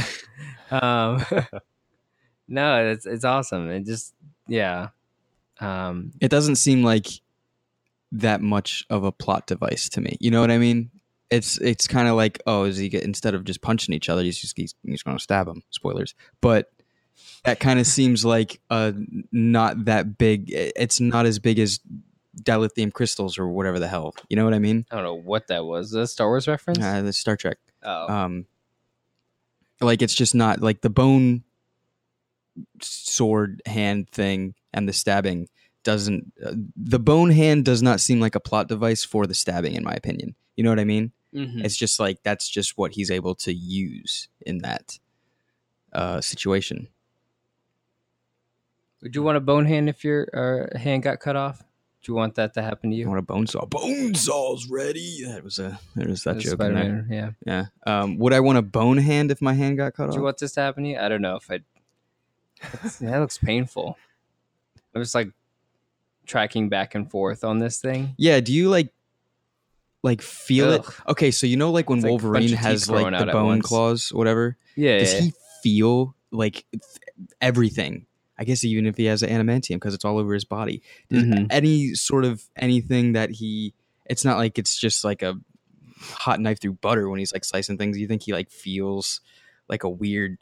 um, 0.72 1.24
no, 2.48 2.88
it's 2.92 3.06
it's 3.06 3.26
awesome. 3.26 3.70
It 3.70 3.86
just 3.86 4.14
yeah. 4.48 4.90
Um, 5.60 6.12
it 6.22 6.30
doesn't 6.30 6.56
seem 6.56 6.82
like 6.84 7.08
that 8.12 8.42
much 8.42 8.86
of 8.90 9.04
a 9.04 9.12
plot 9.12 9.48
device 9.48 9.90
to 9.90 10.02
me. 10.02 10.18
You 10.20 10.32
know 10.32 10.42
what 10.42 10.52
I 10.52 10.58
mean? 10.58 10.92
It's 11.32 11.58
it's 11.60 11.88
kind 11.88 12.08
of 12.08 12.16
like 12.16 12.42
oh, 12.46 12.64
is 12.64 12.78
he 12.78 12.90
get 12.90 13.04
instead 13.04 13.34
of 13.34 13.44
just 13.44 13.62
punching 13.62 13.94
each 13.94 14.10
other, 14.10 14.22
he's 14.22 14.38
just 14.38 14.58
he's, 14.58 14.76
he's 14.84 15.04
going 15.04 15.18
to 15.18 15.24
stab 15.24 15.48
him. 15.48 15.64
Spoilers, 15.72 16.14
but 16.42 16.72
that 17.44 17.60
kind 17.60 17.80
of 17.80 17.88
seems 17.88 18.24
like 18.24 18.60
uh 18.70 18.92
not 19.32 19.86
that 19.86 20.18
big. 20.18 20.46
It's 20.52 21.00
not 21.00 21.26
as 21.26 21.40
big 21.40 21.60
as 21.60 21.80
dilithium 22.42 22.94
crystals 22.94 23.38
or 23.40 23.48
whatever 23.48 23.80
the 23.80 23.88
hell. 23.88 24.14
You 24.30 24.36
know 24.36 24.46
what 24.46 24.54
I 24.54 24.60
mean? 24.60 24.86
I 24.92 24.96
don't 24.96 25.04
know 25.04 25.16
what 25.16 25.48
that 25.48 25.66
was. 25.66 25.94
A 25.94 26.06
Star 26.06 26.28
Wars 26.28 26.48
reference? 26.48 26.84
Uh, 26.84 27.02
the 27.02 27.14
Star 27.14 27.36
Trek. 27.38 27.58
oh, 27.84 28.08
Um, 28.08 28.46
like 29.82 30.02
it's 30.02 30.16
just 30.16 30.36
not 30.36 30.62
like 30.62 30.82
the 30.82 30.90
bone 30.90 31.44
sword 32.82 33.62
hand 33.66 34.10
thing 34.10 34.54
and 34.74 34.88
the 34.88 34.94
stabbing 34.94 35.50
doesn't 35.86 36.34
uh, 36.46 36.52
the 36.76 37.00
bone 37.00 37.30
hand 37.32 37.64
does 37.64 37.82
not 37.82 38.02
seem 38.02 38.20
like 38.20 38.36
a 38.36 38.40
plot 38.42 38.68
device 38.68 39.06
for 39.06 39.26
the 39.26 39.34
stabbing 39.34 39.74
in 39.76 39.84
my 39.84 39.94
opinion 39.94 40.36
you 40.58 40.64
know 40.64 40.70
what 40.70 40.80
i 40.80 40.84
mean 40.84 41.12
Mhm. 41.34 41.64
it's 41.66 41.76
just 41.78 42.00
like 42.00 42.20
that's 42.24 42.48
just 42.50 42.78
what 42.78 42.94
he's 42.94 43.10
able 43.12 43.36
to 43.36 43.54
use 43.54 44.28
in 44.46 44.60
that 44.60 45.00
uh 45.94 46.20
situation 46.22 46.88
Would 49.02 49.16
you 49.16 49.24
want 49.24 49.38
a 49.38 49.42
bone 49.42 49.66
hand 49.66 49.90
if 49.90 50.04
your 50.04 50.28
uh, 50.34 50.78
hand 50.78 51.04
got 51.04 51.20
cut 51.20 51.36
off? 51.36 51.60
Do 52.02 52.12
you 52.12 52.16
want 52.16 52.36
that 52.36 52.54
to 52.54 52.62
happen 52.62 52.90
to 52.92 52.96
you? 52.96 53.06
i 53.06 53.10
want 53.10 53.20
a 53.20 53.24
bone 53.34 53.48
saw 53.48 53.66
bone 53.66 54.14
saw's 54.16 54.70
ready 54.70 55.24
that 55.26 55.44
was 55.44 55.60
a 55.60 55.80
there 55.96 56.08
was 56.08 56.24
that 56.24 56.38
As 56.38 56.44
joke 56.44 56.60
in 56.62 56.74
there. 56.74 56.84
Spider-Man, 56.84 57.08
yeah. 57.12 57.32
yeah 57.46 57.66
um 58.02 58.18
would 58.20 58.32
i 58.34 58.40
want 58.40 58.58
a 58.58 58.62
bone 58.62 58.98
hand 58.98 59.32
if 59.32 59.42
my 59.42 59.54
hand 59.54 59.78
got 59.78 59.94
cut 59.94 60.08
off? 60.10 60.12
Do 60.14 60.20
you 60.20 60.24
want 60.24 60.38
this 60.38 60.54
to 60.54 60.62
happen 60.62 60.84
to 60.84 60.90
you? 60.92 60.98
I 60.98 61.10
don't 61.10 61.22
know 61.22 61.36
if 61.36 61.50
I. 61.52 61.60
That 63.02 63.20
looks 63.20 63.38
painful. 63.38 63.98
I'm 64.96 65.02
just 65.02 65.14
like 65.16 65.30
tracking 66.26 66.70
back 66.70 66.96
and 66.96 67.10
forth 67.10 67.44
on 67.44 67.60
this 67.60 67.80
thing. 67.80 68.14
yeah 68.18 68.40
do 68.40 68.52
you 68.54 68.70
like 68.70 68.90
like 70.04 70.22
feel 70.22 70.72
it 70.72 70.86
okay 71.08 71.32
so 71.32 71.48
you 71.48 71.58
know 71.58 71.72
like 71.72 71.90
when 71.90 71.98
It's 72.00 72.04
like 72.04 72.10
wolverine 72.12 72.54
of 72.54 72.60
has 72.60 72.90
like 72.90 73.18
the 73.18 73.26
bone 73.32 73.46
once. 73.48 73.66
claws 73.66 74.14
whatever 74.14 74.58
Yeah. 74.76 75.00
does 75.00 75.14
yeah. 75.14 75.20
he 75.22 75.34
feel 75.64 76.16
like 76.32 76.66
th- 76.72 76.84
everything 77.42 78.06
i 78.38 78.44
guess 78.44 78.64
even 78.64 78.86
if 78.86 78.98
he 78.98 79.06
has 79.06 79.24
an 79.24 79.30
adamantium 79.30 79.76
because 79.78 79.94
it's 79.96 80.06
all 80.06 80.18
over 80.20 80.34
his 80.34 80.46
body 80.46 80.84
does 81.10 81.24
Mhm. 81.24 81.48
any 81.50 81.94
sort 81.96 82.24
of 82.26 82.44
anything 82.56 83.14
that 83.14 83.32
he 83.32 83.74
it's 84.06 84.24
not 84.24 84.38
like 84.38 84.60
it's 84.60 84.78
just 84.78 85.04
like 85.04 85.24
a 85.24 85.34
hot 86.00 86.40
knife 86.40 86.60
through 86.62 86.74
butter 86.74 87.10
when 87.10 87.18
he's 87.18 87.34
like 87.34 87.44
slicing 87.46 87.78
things 87.78 87.98
you 87.98 88.08
think 88.08 88.22
he 88.24 88.34
like 88.34 88.52
feels 88.52 89.22
like 89.70 89.84
a 89.84 89.90
weird 89.90 90.38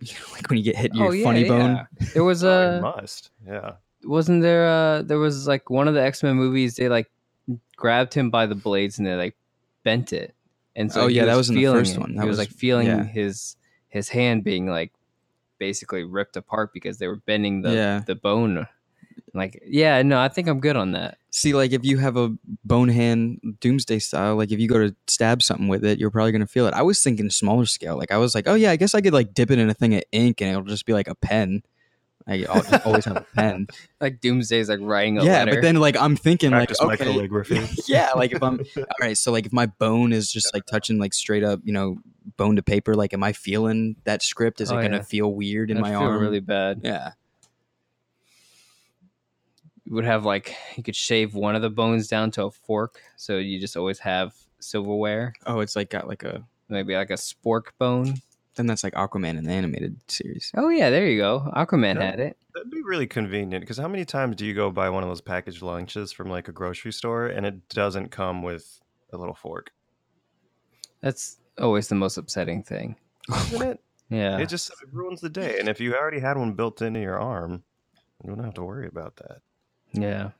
you 0.00 0.14
know, 0.14 0.32
like 0.32 0.48
when 0.48 0.56
you 0.58 0.64
get 0.64 0.76
hit 0.76 0.92
in 0.92 0.96
your 0.98 1.08
Oh, 1.08 1.10
yeah, 1.12 1.24
funny 1.24 1.42
yeah. 1.42 1.48
bone 1.48 1.86
There 2.14 2.24
was 2.24 2.42
Oh, 2.44 2.70
he 2.72 2.78
a 2.78 2.80
must. 2.80 3.30
Yeah. 3.46 3.72
Wasn't 4.08 4.42
there 4.42 4.66
uh 4.68 5.02
there 5.02 5.18
was 5.18 5.46
like 5.48 5.70
one 5.70 5.88
of 5.88 5.94
the 5.94 6.02
X-Men 6.02 6.36
movies 6.36 6.76
they 6.76 6.88
like 6.88 7.10
grabbed 7.76 8.14
him 8.14 8.30
by 8.30 8.46
the 8.46 8.54
blades 8.54 8.98
and 8.98 9.06
they 9.06 9.14
like 9.14 9.36
bent 9.84 10.12
it. 10.12 10.34
And 10.74 10.92
so 10.92 11.02
Oh, 11.02 11.06
he 11.08 11.16
yeah, 11.16 11.24
that 11.26 11.36
was 11.36 11.48
in 11.48 11.56
the 11.56 11.64
first 11.66 11.94
it. 11.96 12.00
one. 12.00 12.10
He 12.12 12.16
That 12.18 12.26
was, 12.26 12.38
was- 12.38 12.46
like 12.46 12.50
feeling 12.56 12.86
yeah. 12.86 13.04
his 13.04 13.56
his 13.88 14.08
hand 14.08 14.44
being 14.44 14.66
like 14.66 14.92
basically 15.58 16.04
ripped 16.04 16.36
apart 16.36 16.72
because 16.74 16.98
they 16.98 17.08
were 17.08 17.16
bending 17.16 17.62
the 17.62 17.72
Yeah. 17.72 18.02
the 18.06 18.14
bone. 18.14 18.66
Like 19.34 19.62
yeah, 19.66 20.00
no, 20.02 20.18
I 20.20 20.28
think 20.28 20.48
I'm 20.48 20.60
good 20.60 20.76
on 20.76 20.92
that. 20.92 21.18
see 21.30 21.52
like 21.54 21.72
if 21.72 21.84
you 21.84 21.98
have 21.98 22.16
a 22.16 22.34
bone 22.64 22.88
hand 22.88 23.56
doomsday 23.60 23.98
style 23.98 24.36
like 24.36 24.50
if 24.50 24.58
you 24.58 24.66
go 24.68 24.78
to 24.88 24.94
stab 25.06 25.42
something 25.42 25.68
with 25.68 25.84
it 25.84 25.98
you're 25.98 26.10
probably 26.10 26.32
to 26.32 26.46
feel 26.46 26.66
it 26.66 26.72
i 26.72 26.80
was 26.80 27.02
thinking 27.02 27.28
smaller 27.28 27.66
scale 27.66 27.98
like 27.98 28.10
i 28.10 28.16
was 28.16 28.34
like 28.34 28.48
oh 28.48 28.54
yeah 28.54 28.70
i 28.70 28.76
guess 28.76 28.94
i 28.94 29.02
could 29.02 29.12
like 29.12 29.34
dip 29.34 29.50
it 29.50 29.58
in 29.58 29.68
a 29.68 29.74
thing 29.74 29.94
of 29.94 30.02
ink 30.12 30.40
and 30.40 30.48
it'll 30.50 30.62
just 30.62 30.86
be 30.86 30.94
like 30.94 31.08
a 31.08 31.14
pen 31.14 31.62
I, 32.28 32.44
i'll 32.48 32.62
just 32.62 32.86
always 32.86 33.04
have 33.04 33.16
a 33.18 33.26
pen 33.34 33.68
Like 34.00 34.20
Doomsday's 34.20 34.68
like 34.68 34.80
writing 34.82 35.18
a 35.18 35.24
yeah 35.24 35.38
letter. 35.40 35.54
but 35.54 35.62
then 35.62 35.76
like 35.76 35.96
i'm 35.96 36.16
thinking 36.16 36.50
Practice 36.50 36.80
like 36.80 36.88
my 36.88 36.94
okay, 36.94 37.12
calligraphy. 37.12 37.60
yeah 37.88 38.10
like 38.16 38.32
if 38.32 38.42
i'm 38.42 38.58
all 38.76 38.84
right 39.00 39.16
so 39.16 39.30
like 39.32 39.46
if 39.46 39.52
my 39.52 39.66
bone 39.66 40.12
is 40.12 40.30
just 40.32 40.52
like 40.52 40.66
touching 40.66 40.98
like 40.98 41.14
straight 41.14 41.44
up 41.44 41.60
you 41.64 41.72
know 41.72 41.98
bone 42.36 42.56
to 42.56 42.62
paper 42.62 42.94
like 42.94 43.14
am 43.14 43.22
i 43.22 43.32
feeling 43.32 43.94
that 44.04 44.22
script 44.22 44.60
is 44.60 44.72
Oh, 44.72 44.76
it 44.78 44.80
going 44.80 44.90
to 44.90 44.96
yeah. 44.98 45.02
feel 45.04 45.32
weird 45.32 45.70
in 45.70 45.76
I'd 45.76 45.82
my 45.82 45.90
feel 45.90 46.00
arm 46.00 46.20
really 46.20 46.40
bad. 46.40 46.80
yeah 46.82 47.12
You 49.84 49.94
would 49.94 50.04
have 50.04 50.24
like 50.24 50.54
you 50.76 50.82
could 50.82 50.96
shave 50.96 51.34
one 51.34 51.54
of 51.54 51.62
the 51.62 51.70
bones 51.70 52.08
down 52.08 52.32
to 52.32 52.44
a 52.46 52.50
fork, 52.50 53.00
so 53.16 53.36
you 53.38 53.60
just 53.60 53.76
always 53.76 54.00
have 54.00 54.34
silverware. 54.58 55.32
oh 55.46 55.60
it's 55.60 55.76
like 55.76 55.90
got 55.90 56.08
like 56.08 56.24
a 56.24 56.44
Maybe 56.68 56.96
like 56.96 57.10
a 57.10 57.14
spork 57.14 57.66
bone. 57.78 58.14
Then 58.56 58.66
that's 58.66 58.82
like 58.84 58.94
aquaman 58.94 59.38
in 59.38 59.44
the 59.44 59.52
animated 59.52 59.98
series 60.10 60.50
Oh 60.56 60.68
yeah, 60.68 60.90
there 60.90 61.06
you 61.06 61.18
go. 61.18 61.50
Aquaman 61.54 61.96
Yeah. 61.96 62.10
had 62.10 62.20
it. 62.20 62.36
That'd 62.54 62.70
be 62.70 62.82
really 62.82 63.06
convenient 63.06 63.62
because 63.62 63.76
how 63.78 63.88
many 63.88 64.04
times 64.04 64.36
do 64.36 64.44
you 64.46 64.54
go 64.54 64.70
buy 64.70 64.88
one 64.90 65.02
of 65.02 65.08
those 65.08 65.20
packaged 65.20 65.62
lunches 65.62 66.10
from 66.12 66.28
like 66.30 66.48
a 66.48 66.52
grocery 66.52 66.92
store 66.92 67.26
and 67.26 67.44
it 67.46 67.68
doesn't 67.68 68.10
come 68.10 68.42
with 68.42 68.80
a 69.12 69.16
little 69.16 69.34
fork? 69.34 69.72
That's 71.00 71.38
always 71.58 71.88
the 71.88 71.94
most 71.94 72.16
upsetting 72.16 72.62
thing. 72.62 72.96
Isn't 73.34 73.62
it? 73.62 73.80
Yeah. 74.08 74.38
It 74.38 74.48
just 74.48 74.70
it 74.70 74.88
ruins 74.92 75.20
the 75.20 75.28
day. 75.28 75.58
And 75.58 75.68
if 75.68 75.80
you 75.80 75.92
already 75.96 76.20
had 76.20 76.36
one 76.38 76.52
built 76.52 76.80
into 76.80 77.00
your 77.00 77.18
arm, 77.18 77.64
you 78.22 78.30
don't 78.32 78.44
have 78.44 78.54
to 78.54 78.62
worry 78.62 78.86
about 78.86 79.16
that. 79.16 79.38
yeah. 79.92 80.30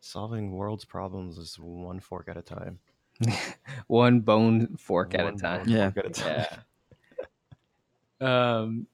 Solving 0.00 0.52
world's 0.52 0.84
problems 0.84 1.38
is 1.38 1.58
one 1.58 2.00
fork 2.00 2.28
at 2.28 2.36
a 2.36 2.42
time. 2.42 2.80
One 3.86 4.20
bone 4.20 4.76
fork 4.76 5.14
at 5.14 5.20
a 5.26 5.32
time. 5.32 5.60
bone 5.64 5.68
Yeah. 5.70 5.90
fork 5.90 6.04
at 6.04 6.10
a 6.10 6.10
time. 6.10 6.28
Yeah. 6.36 6.56
um 8.24 8.86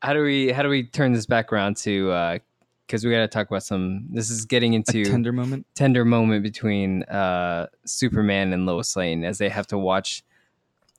how 0.00 0.12
do 0.12 0.22
we 0.22 0.50
how 0.50 0.62
do 0.62 0.68
we 0.68 0.84
turn 0.84 1.12
this 1.12 1.26
back 1.26 1.52
around 1.52 1.76
to 1.76 2.10
uh 2.10 2.38
because 2.86 3.04
we 3.04 3.10
got 3.10 3.20
to 3.20 3.28
talk 3.28 3.48
about 3.48 3.62
some 3.62 4.06
this 4.10 4.30
is 4.30 4.44
getting 4.44 4.74
a 4.74 4.76
into 4.76 5.04
tender 5.04 5.32
moment? 5.32 5.66
tender 5.74 6.04
moment 6.04 6.42
between 6.42 7.02
uh 7.04 7.66
Superman 7.84 8.52
and 8.52 8.66
Lois 8.66 8.96
Lane 8.96 9.24
as 9.24 9.38
they 9.38 9.48
have 9.48 9.66
to 9.68 9.78
watch 9.78 10.24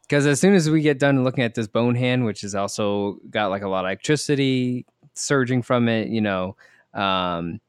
because 0.03 0.25
as 0.25 0.39
soon 0.39 0.53
as 0.53 0.69
we 0.69 0.81
get 0.81 0.99
done 0.99 1.23
looking 1.23 1.43
at 1.43 1.55
this 1.55 1.67
bone 1.67 1.95
hand, 1.95 2.25
which 2.25 2.41
has 2.41 2.55
also 2.55 3.19
got 3.29 3.47
like 3.47 3.63
a 3.63 3.67
lot 3.67 3.85
of 3.85 3.89
electricity 3.89 4.85
surging 5.15 5.61
from 5.61 5.87
it, 5.87 6.09
you 6.09 6.21
know, 6.21 6.55
um, 6.93 7.59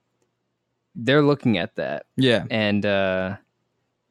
they're 0.95 1.23
looking 1.23 1.59
at 1.59 1.77
that. 1.77 2.07
Yeah. 2.17 2.45
And 2.51 2.85
uh, 2.85 3.37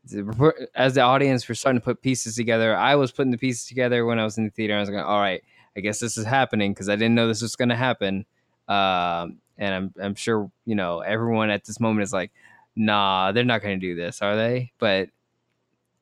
the- 0.05 0.67
as 0.75 0.95
the 0.95 1.01
audience 1.01 1.47
we're 1.47 1.55
starting 1.55 1.79
to 1.79 1.83
put 1.85 2.01
pieces 2.01 2.35
together. 2.35 2.75
I 2.75 2.95
was 2.95 3.11
putting 3.11 3.31
the 3.31 3.37
pieces 3.37 3.65
together 3.65 4.05
when 4.05 4.19
I 4.19 4.23
was 4.23 4.37
in 4.37 4.45
the 4.45 4.51
theater. 4.51 4.75
I 4.75 4.79
was 4.79 4.89
like, 4.89 5.03
all 5.03 5.19
right, 5.19 5.43
I 5.75 5.79
guess 5.79 5.99
this 5.99 6.17
is 6.17 6.25
happening 6.25 6.73
because 6.73 6.89
I 6.89 6.95
didn't 6.95 7.15
know 7.15 7.27
this 7.27 7.41
was 7.41 7.55
going 7.55 7.69
to 7.69 7.75
happen. 7.75 8.25
Um, 8.67 9.39
and 9.57 9.73
I'm 9.73 9.93
I'm 10.01 10.15
sure 10.15 10.49
you 10.65 10.75
know 10.75 10.99
everyone 10.99 11.49
at 11.49 11.65
this 11.65 11.79
moment 11.79 12.03
is 12.03 12.13
like, 12.13 12.31
nah, 12.75 13.31
they're 13.31 13.43
not 13.43 13.61
going 13.61 13.79
to 13.79 13.85
do 13.87 13.95
this, 13.95 14.21
are 14.21 14.35
they? 14.35 14.71
But 14.79 15.09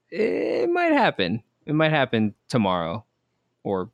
it 0.10 0.70
might 0.70 0.92
happen. 0.92 1.44
It 1.66 1.74
might 1.74 1.92
happen 1.92 2.34
tomorrow, 2.50 3.06
or 3.64 3.90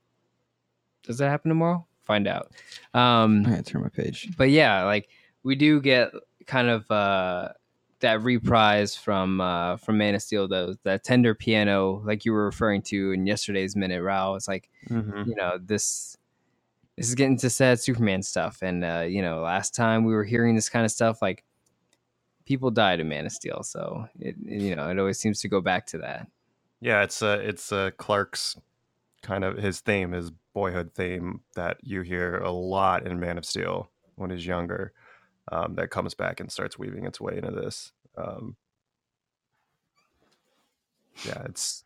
does 1.04 1.20
it 1.22 1.26
happen 1.26 1.50
tomorrow? 1.50 1.86
Find 2.04 2.28
out. 2.28 2.52
Um, 2.94 3.44
i 3.46 3.50
gotta 3.50 3.64
turn 3.64 3.82
my 3.82 3.90
page 3.90 4.30
but 4.38 4.50
yeah, 4.50 4.84
like 4.84 5.10
we 5.44 5.56
do 5.56 5.82
get 5.82 6.12
kind 6.46 6.70
of 6.70 6.90
uh 6.90 7.50
that 8.00 8.22
reprise 8.22 8.96
from 8.96 9.42
uh 9.42 9.78
from 9.78 9.98
Man 9.98 10.16
of 10.16 10.22
Steel, 10.22 10.48
though 10.48 10.76
that 10.84 11.04
tender 11.04 11.34
piano, 11.34 12.02
like 12.06 12.26
you 12.26 12.32
were 12.32 12.46
referring 12.46 12.82
to 12.84 13.12
in 13.12 13.26
yesterday's 13.26 13.76
minute, 13.76 14.02
Rao. 14.02 14.36
It's 14.36 14.48
like 14.48 14.70
Mhm. 14.90 15.28
you 15.28 15.36
know 15.36 15.58
this 15.60 16.18
this 16.96 17.08
is 17.10 17.16
getting 17.16 17.38
to 17.38 17.50
sad 17.50 17.80
Superman 17.80 18.24
stuff, 18.24 18.62
and 18.62 18.84
uh, 18.84 19.06
you 19.08 19.22
know 19.22 19.42
last 19.42 19.76
time 19.76 20.04
we 20.06 20.14
were 20.14 20.24
hearing 20.24 20.56
this 20.56 20.70
kind 20.70 20.86
of 20.86 20.92
stuff, 20.92 21.22
like 21.22 21.44
people 22.46 22.72
died 22.72 23.00
in 23.00 23.08
Man 23.10 23.26
of 23.26 23.32
Steel, 23.32 23.64
so 23.64 24.08
it 24.20 24.36
you 24.44 24.76
know 24.76 24.90
it 24.90 25.00
always 25.00 25.20
seems 25.20 25.42
to 25.42 25.48
go 25.48 25.62
back 25.62 25.86
to 25.88 25.98
that. 26.00 26.28
Yeah, 26.80 27.04
it's 27.04 27.22
uh 27.22 27.40
it's 27.42 27.72
uh 27.72 27.92
Clark's 27.98 28.58
kind 29.24 29.44
of 29.44 29.58
his 29.58 29.80
theme, 29.82 30.12
his 30.12 30.32
boyhood 30.54 30.94
theme 30.94 31.42
that 31.56 31.78
you 31.82 32.02
hear 32.02 32.38
a 32.38 32.52
lot 32.52 33.06
in 33.06 33.20
Man 33.20 33.38
of 33.38 33.46
Steel 33.46 33.90
when 34.16 34.30
he's 34.30 34.46
younger. 34.46 34.94
Um, 35.52 35.76
that 35.76 35.90
comes 35.90 36.14
back 36.14 36.40
and 36.40 36.52
starts 36.52 36.78
weaving 36.78 37.06
its 37.06 37.22
way 37.22 37.38
into 37.38 37.52
this. 37.52 37.92
Um, 38.18 38.56
yeah, 41.26 41.44
it's 41.46 41.84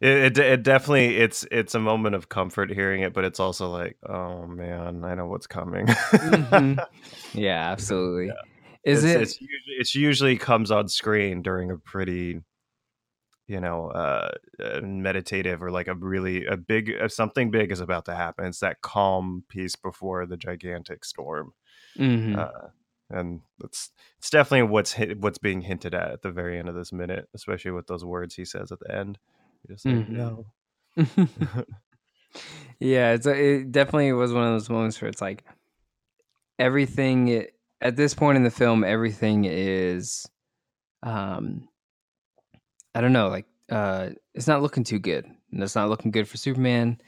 it, 0.00 0.08
it, 0.08 0.38
it 0.38 0.62
definitely 0.62 1.16
it's 1.16 1.46
it's 1.50 1.74
a 1.74 1.80
moment 1.80 2.14
of 2.14 2.28
comfort 2.28 2.70
hearing 2.70 3.02
it, 3.02 3.12
but 3.12 3.24
it's 3.24 3.40
also 3.40 3.68
like, 3.70 3.96
oh 4.08 4.46
man, 4.46 5.04
I 5.04 5.14
know 5.14 5.26
what's 5.26 5.46
coming. 5.46 5.86
Mhm. 5.86 6.84
Yeah, 7.34 7.70
absolutely. 7.72 8.26
Yeah. 8.26 8.32
Is 8.84 9.02
it's, 9.04 9.14
it? 9.14 9.22
It's 9.22 9.40
usually, 9.40 9.76
it's 9.78 9.94
usually 9.94 10.36
comes 10.36 10.70
on 10.70 10.88
screen 10.88 11.42
during 11.42 11.70
a 11.72 11.76
pretty, 11.76 12.40
you 13.48 13.60
know, 13.60 13.88
uh, 13.88 14.30
uh, 14.62 14.80
meditative 14.82 15.62
or 15.62 15.70
like 15.72 15.88
a 15.88 15.94
really 15.94 16.46
a 16.46 16.56
big 16.56 16.92
uh, 17.00 17.08
something 17.08 17.50
big 17.50 17.72
is 17.72 17.80
about 17.80 18.04
to 18.06 18.14
happen. 18.14 18.46
It's 18.46 18.60
that 18.60 18.82
calm 18.82 19.42
piece 19.48 19.74
before 19.74 20.26
the 20.26 20.36
gigantic 20.36 21.04
storm, 21.04 21.54
Mhm. 21.98 22.38
uh, 22.38 22.68
and 23.10 23.40
it's 23.62 23.90
it's 24.18 24.30
definitely 24.30 24.68
what's 24.68 24.92
hit, 24.92 25.20
what's 25.20 25.38
being 25.38 25.60
hinted 25.62 25.94
at 25.94 26.10
at 26.10 26.22
the 26.22 26.30
very 26.30 26.58
end 26.58 26.68
of 26.68 26.74
this 26.74 26.92
minute, 26.92 27.28
especially 27.34 27.70
with 27.70 27.86
those 27.86 28.04
words 28.04 28.34
he 28.34 28.44
says 28.44 28.72
at 28.72 28.80
the 28.80 28.94
end. 28.94 29.18
You're 29.66 29.76
just 29.76 29.86
like, 29.86 29.94
Mhm. 29.96 30.08
no. 30.08 30.46
yeah, 32.80 33.12
it's 33.12 33.26
a, 33.26 33.34
it 33.34 33.72
definitely 33.72 34.12
was 34.12 34.32
one 34.32 34.44
of 34.44 34.52
those 34.52 34.70
moments 34.70 35.00
where 35.00 35.08
it's 35.08 35.20
like 35.22 35.44
everything 36.58 37.46
at 37.80 37.96
this 37.96 38.14
point 38.14 38.36
in 38.36 38.44
the 38.44 38.50
film, 38.50 38.84
everything 38.84 39.44
is, 39.44 40.26
um, 41.02 41.68
I 42.94 43.00
don't 43.00 43.12
know, 43.12 43.28
like 43.28 43.46
uh, 43.70 44.10
it's 44.34 44.46
not 44.46 44.62
looking 44.62 44.84
too 44.84 44.98
good. 44.98 45.26
And 45.52 45.62
it's 45.62 45.74
not 45.74 45.88
looking 45.88 46.10
good 46.10 46.28
for 46.28 46.36
Superman. 46.36 47.00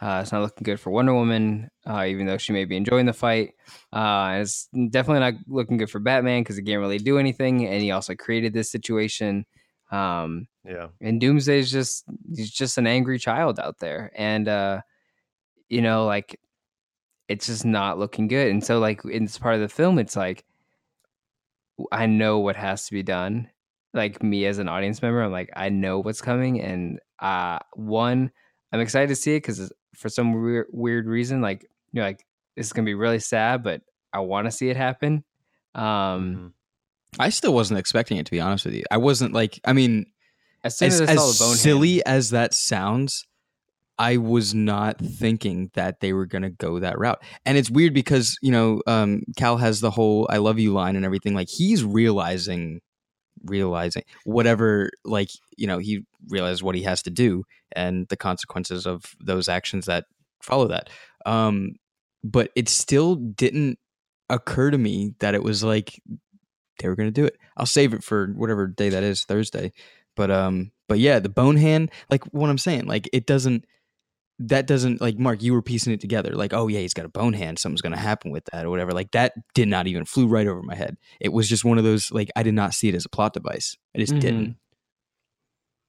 Uh, 0.00 0.20
it's 0.22 0.32
not 0.32 0.40
looking 0.40 0.64
good 0.64 0.80
for 0.80 0.90
Wonder 0.90 1.12
Woman, 1.12 1.68
uh, 1.86 2.04
even 2.06 2.26
though 2.26 2.38
she 2.38 2.54
may 2.54 2.64
be 2.64 2.76
enjoying 2.76 3.04
the 3.04 3.12
fight. 3.12 3.52
Uh, 3.92 4.38
it's 4.40 4.66
definitely 4.90 5.20
not 5.20 5.34
looking 5.46 5.76
good 5.76 5.90
for 5.90 5.98
Batman 5.98 6.42
because 6.42 6.56
he 6.56 6.62
can't 6.62 6.80
really 6.80 6.98
do 6.98 7.18
anything, 7.18 7.66
and 7.66 7.82
he 7.82 7.90
also 7.90 8.14
created 8.14 8.54
this 8.54 8.70
situation. 8.70 9.44
Um, 9.92 10.46
yeah. 10.64 10.88
and 11.00 11.20
Doomsday 11.20 11.58
is 11.58 11.70
just 11.70 12.04
he's 12.34 12.50
just 12.50 12.78
an 12.78 12.86
angry 12.86 13.18
child 13.18 13.60
out 13.60 13.78
there, 13.78 14.10
and 14.14 14.48
uh, 14.48 14.80
you 15.68 15.82
know, 15.82 16.06
like 16.06 16.40
it's 17.28 17.46
just 17.46 17.66
not 17.66 17.98
looking 17.98 18.26
good. 18.26 18.50
And 18.50 18.64
so, 18.64 18.78
like 18.78 19.04
in 19.04 19.24
this 19.24 19.38
part 19.38 19.56
of 19.56 19.60
the 19.60 19.68
film, 19.68 19.98
it's 19.98 20.16
like 20.16 20.44
I 21.92 22.06
know 22.06 22.38
what 22.38 22.56
has 22.56 22.86
to 22.86 22.92
be 22.92 23.02
done. 23.02 23.50
Like 23.92 24.22
me 24.22 24.46
as 24.46 24.58
an 24.58 24.68
audience 24.68 25.02
member, 25.02 25.22
I'm 25.22 25.32
like 25.32 25.50
I 25.54 25.68
know 25.68 25.98
what's 25.98 26.22
coming, 26.22 26.60
and 26.62 27.00
uh, 27.18 27.58
one, 27.74 28.30
I'm 28.72 28.80
excited 28.80 29.08
to 29.08 29.16
see 29.16 29.34
it 29.34 29.42
because 29.42 29.70
for 29.94 30.08
some 30.08 30.32
weird, 30.42 30.66
weird 30.70 31.06
reason, 31.06 31.40
like 31.40 31.66
you're 31.92 32.04
like 32.04 32.24
this 32.56 32.66
is 32.66 32.72
gonna 32.72 32.86
be 32.86 32.94
really 32.94 33.18
sad, 33.20 33.62
but 33.62 33.82
I 34.12 34.20
want 34.20 34.46
to 34.46 34.50
see 34.50 34.68
it 34.68 34.76
happen. 34.76 35.24
Um, 35.74 35.82
Mhm. 36.36 36.52
I 37.18 37.30
still 37.30 37.54
wasn't 37.54 37.78
expecting 37.80 38.18
it 38.18 38.26
to 38.26 38.30
be 38.30 38.40
honest 38.40 38.64
with 38.64 38.74
you. 38.74 38.84
I 38.90 38.96
wasn't 38.98 39.32
like 39.34 39.60
I 39.64 39.72
mean 39.72 40.06
as 40.62 40.76
soon 40.76 40.88
as, 40.88 41.00
as, 41.00 41.10
as 41.40 41.60
silly 41.60 42.04
as 42.04 42.30
that 42.30 42.52
sounds, 42.54 43.26
I 43.98 44.16
was 44.18 44.54
not 44.54 44.98
thinking 44.98 45.70
that 45.74 46.00
they 46.00 46.12
were 46.12 46.26
going 46.26 46.42
to 46.42 46.50
go 46.50 46.78
that 46.80 46.98
route. 46.98 47.22
And 47.46 47.56
it's 47.58 47.70
weird 47.70 47.94
because, 47.94 48.36
you 48.42 48.50
know, 48.50 48.82
um, 48.86 49.22
Kal 49.36 49.56
has 49.56 49.80
the 49.80 49.90
whole 49.90 50.26
I 50.30 50.36
love 50.38 50.58
you 50.58 50.72
line 50.72 50.96
and 50.96 51.04
everything. 51.04 51.34
Like 51.34 51.48
he's 51.48 51.82
realizing, 51.82 52.80
realizing 53.44 54.04
whatever, 54.24 54.90
like, 55.04 55.30
you 55.56 55.66
know, 55.66 55.78
he 55.78 56.04
realizes 56.28 56.62
what 56.62 56.74
he 56.74 56.82
has 56.82 57.02
to 57.02 57.10
do 57.10 57.44
and 57.72 58.06
the 58.08 58.16
consequences 58.16 58.86
of 58.86 59.14
those 59.20 59.48
actions 59.48 59.86
that 59.86 60.04
follow 60.40 60.68
that. 60.68 60.90
Um, 61.26 61.74
but 62.22 62.50
it 62.54 62.68
still 62.68 63.14
didn't 63.16 63.78
occur 64.28 64.70
to 64.70 64.78
me 64.78 65.14
that 65.20 65.34
it 65.34 65.42
was 65.42 65.64
like 65.64 66.00
they 66.78 66.88
were 66.88 66.96
going 66.96 67.08
to 67.08 67.20
do 67.20 67.24
it. 67.24 67.36
I'll 67.56 67.66
save 67.66 67.94
it 67.94 68.02
for 68.02 68.28
whatever 68.28 68.66
day 68.66 68.88
that 68.90 69.02
is, 69.02 69.24
Thursday. 69.24 69.72
But 70.16 70.30
um, 70.30 70.72
but 70.88 70.98
yeah, 70.98 71.18
the 71.18 71.28
bone 71.28 71.56
hand, 71.56 71.90
like 72.10 72.24
what 72.32 72.50
I'm 72.50 72.58
saying, 72.58 72.86
like 72.86 73.08
it 73.12 73.26
doesn't. 73.26 73.64
That 74.42 74.66
doesn't 74.66 75.00
like 75.02 75.18
Mark. 75.18 75.42
You 75.42 75.52
were 75.52 75.60
piecing 75.60 75.92
it 75.92 76.00
together, 76.00 76.34
like, 76.34 76.54
oh 76.54 76.66
yeah, 76.68 76.80
he's 76.80 76.94
got 76.94 77.04
a 77.04 77.10
bone 77.10 77.34
hand. 77.34 77.58
Something's 77.58 77.82
gonna 77.82 77.98
happen 77.98 78.30
with 78.30 78.44
that, 78.52 78.64
or 78.64 78.70
whatever. 78.70 78.92
Like 78.92 79.10
that 79.10 79.34
did 79.54 79.68
not 79.68 79.86
even 79.86 80.06
flew 80.06 80.26
right 80.26 80.46
over 80.46 80.62
my 80.62 80.74
head. 80.74 80.96
It 81.20 81.32
was 81.32 81.46
just 81.48 81.64
one 81.64 81.76
of 81.76 81.84
those 81.84 82.10
like 82.10 82.30
I 82.34 82.42
did 82.42 82.54
not 82.54 82.72
see 82.72 82.88
it 82.88 82.94
as 82.94 83.04
a 83.04 83.10
plot 83.10 83.34
device. 83.34 83.76
I 83.94 83.98
just 83.98 84.14
Mhm. 84.14 84.20
didn't. 84.20 84.56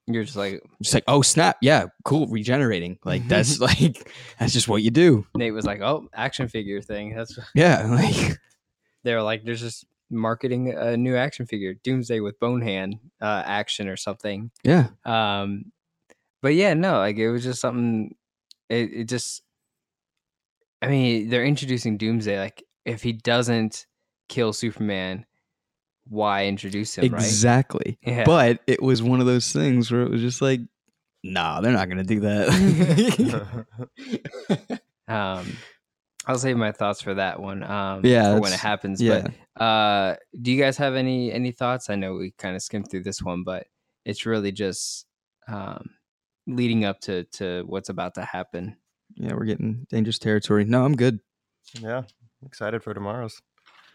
You're 0.08 0.24
just 0.26 0.36
like 0.36 0.62
Just 0.82 0.94
like, 0.94 1.04
oh 1.08 1.22
snap, 1.22 1.58
yeah, 1.62 1.86
cool, 2.04 2.28
regenerating. 2.28 2.98
Like 3.06 3.28
that's 3.28 3.60
like 3.62 4.12
that's 4.40 4.52
just 4.52 4.68
what 4.68 4.82
you 4.84 4.92
do. 4.92 5.26
Nate 5.36 5.54
was 5.54 5.66
like, 5.66 5.80
"Oh, 5.82 6.10
action 6.14 6.48
figure 6.48 6.82
thing." 6.82 7.16
That's 7.16 7.38
Yeah, 7.56 7.86
like 7.90 8.38
they 9.04 9.14
were 9.14 9.22
like, 9.22 9.46
"There's 9.46 9.62
just 9.62 9.86
marketing 10.10 10.74
a 10.74 10.98
new 10.98 11.16
action 11.16 11.46
figure, 11.46 11.76
Doomsday 11.76 12.20
with 12.20 12.38
bone 12.40 12.62
hand 12.62 12.96
uh, 13.22 13.44
action 13.46 13.88
or 13.88 13.96
something." 13.96 14.52
yeah, 14.64 14.88
Um, 15.06 15.72
but 16.42 16.56
yeah, 16.56 16.74
no, 16.74 16.98
like 16.98 17.16
it 17.18 17.32
was 17.32 17.44
just 17.44 17.62
something. 17.62 18.14
It, 18.72 18.94
it 18.94 19.04
just, 19.10 19.44
I 20.82 20.88
mean, 20.88 21.30
they're 21.30 21.46
introducing 21.46 21.98
Doomsday. 21.98 22.40
Like, 22.40 22.64
if 22.86 23.04
he 23.04 23.14
doesn't 23.14 23.86
kill 24.30 24.54
Superman, 24.54 25.26
why 26.08 26.46
introduce 26.46 26.96
him? 26.96 27.06
exactly. 27.06 28.00
Right? 28.06 28.16
Yeah. 28.16 28.24
But 28.26 28.60
it 28.68 28.82
was 28.82 29.04
one 29.04 29.20
of 29.20 29.26
those 29.26 29.52
things 29.52 29.92
where 29.92 30.02
it 30.02 30.10
was 30.10 30.22
just 30.22 30.42
like, 30.42 30.62
nah, 31.24 31.62
they're 31.62 31.74
not 31.74 31.90
gonna 31.90 32.04
do 32.04 32.22
that. 32.22 33.66
um, 35.08 35.58
I'll 36.26 36.38
save 36.38 36.58
my 36.58 36.72
thoughts 36.72 37.02
for 37.02 37.16
that 37.16 37.40
one. 37.40 37.64
Um, 37.64 38.06
Yeah, 38.06 38.36
for 38.36 38.42
when 38.42 38.54
it 38.54 38.60
happens. 38.60 39.02
yeah. 39.02 39.28
But 39.56 39.62
uh, 39.64 40.16
do 40.42 40.52
you 40.52 40.62
guys 40.62 40.78
have 40.78 40.96
any 40.96 41.32
any 41.32 41.52
thoughts? 41.52 41.90
I 41.90 41.96
know 41.96 42.14
we 42.16 42.32
kind 42.38 42.56
of 42.56 42.62
skimmed 42.62 42.90
through 42.90 43.04
this 43.04 43.22
one, 43.22 43.44
but 43.44 43.68
it's 44.06 44.26
really 44.26 44.52
just 44.52 45.06
um, 45.48 45.90
leading 46.48 46.86
up 46.86 47.00
to 47.02 47.24
to 47.26 47.64
what's 47.68 47.90
about 47.90 48.16
to 48.16 48.24
happen. 48.26 48.78
yeah, 49.16 49.34
we're 49.34 49.46
getting 49.46 49.86
dangerous 49.90 50.20
territory. 50.20 50.66
No, 50.66 50.84
I'm 50.86 50.96
good. 50.96 51.20
yeah. 51.80 52.04
Excited 52.46 52.82
for 52.84 52.94
tomorrow's. 52.94 53.42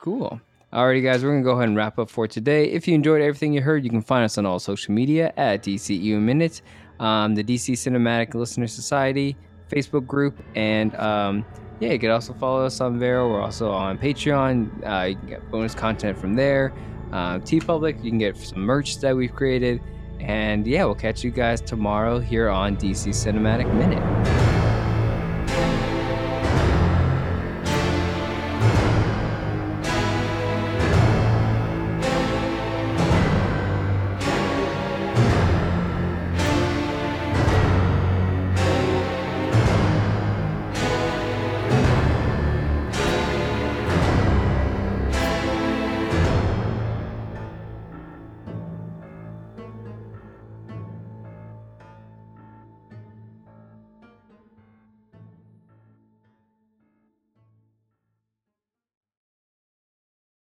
Cool. 0.01 0.41
Alrighty, 0.73 1.03
guys, 1.03 1.25
we're 1.25 1.31
gonna 1.31 1.43
go 1.43 1.53
ahead 1.53 1.69
and 1.69 1.77
wrap 1.77 1.99
up 1.99 2.11
for 2.11 2.27
today. 2.27 2.67
If 2.67 2.87
you 2.87 2.95
enjoyed 2.95 3.23
everything 3.23 3.53
you 3.53 3.63
heard, 3.63 3.85
you 3.85 3.91
can 3.91 4.03
find 4.03 4.25
us 4.25 4.37
on 4.37 4.47
all 4.47 4.59
social 4.59 4.93
media 4.93 5.33
at 5.37 5.63
DCU 5.63 6.21
Minute, 6.21 6.61
um, 7.01 7.35
the 7.35 7.43
DC 7.45 7.75
Cinematic 7.75 8.35
Listener 8.35 8.67
Society 8.67 9.37
Facebook 9.71 10.07
group, 10.07 10.39
and 10.55 10.95
um, 10.97 11.45
yeah, 11.81 11.93
you 11.93 11.99
can 11.99 12.11
also 12.11 12.33
follow 12.35 12.65
us 12.65 12.81
on 12.81 12.99
Vero. 12.99 13.29
We're 13.31 13.43
also 13.43 13.71
on 13.71 13.99
Patreon. 13.99 14.87
Uh, 14.87 15.07
you 15.07 15.17
can 15.17 15.27
get 15.29 15.51
bonus 15.51 15.75
content 15.75 16.19
from 16.19 16.35
there. 16.35 16.73
Uh, 17.13 17.39
TeePublic, 17.39 18.03
you 18.03 18.11
can 18.11 18.19
get 18.19 18.37
some 18.37 18.61
merch 18.61 18.99
that 18.99 19.17
we've 19.17 19.33
created, 19.35 19.81
and 20.21 20.67
yeah, 20.67 20.85
we'll 20.85 20.95
catch 20.95 21.23
you 21.25 21.31
guys 21.31 21.61
tomorrow 21.61 22.19
here 22.19 22.49
on 22.49 22.77
DC 22.77 23.09
Cinematic 23.09 23.73
Minute. 23.75 24.56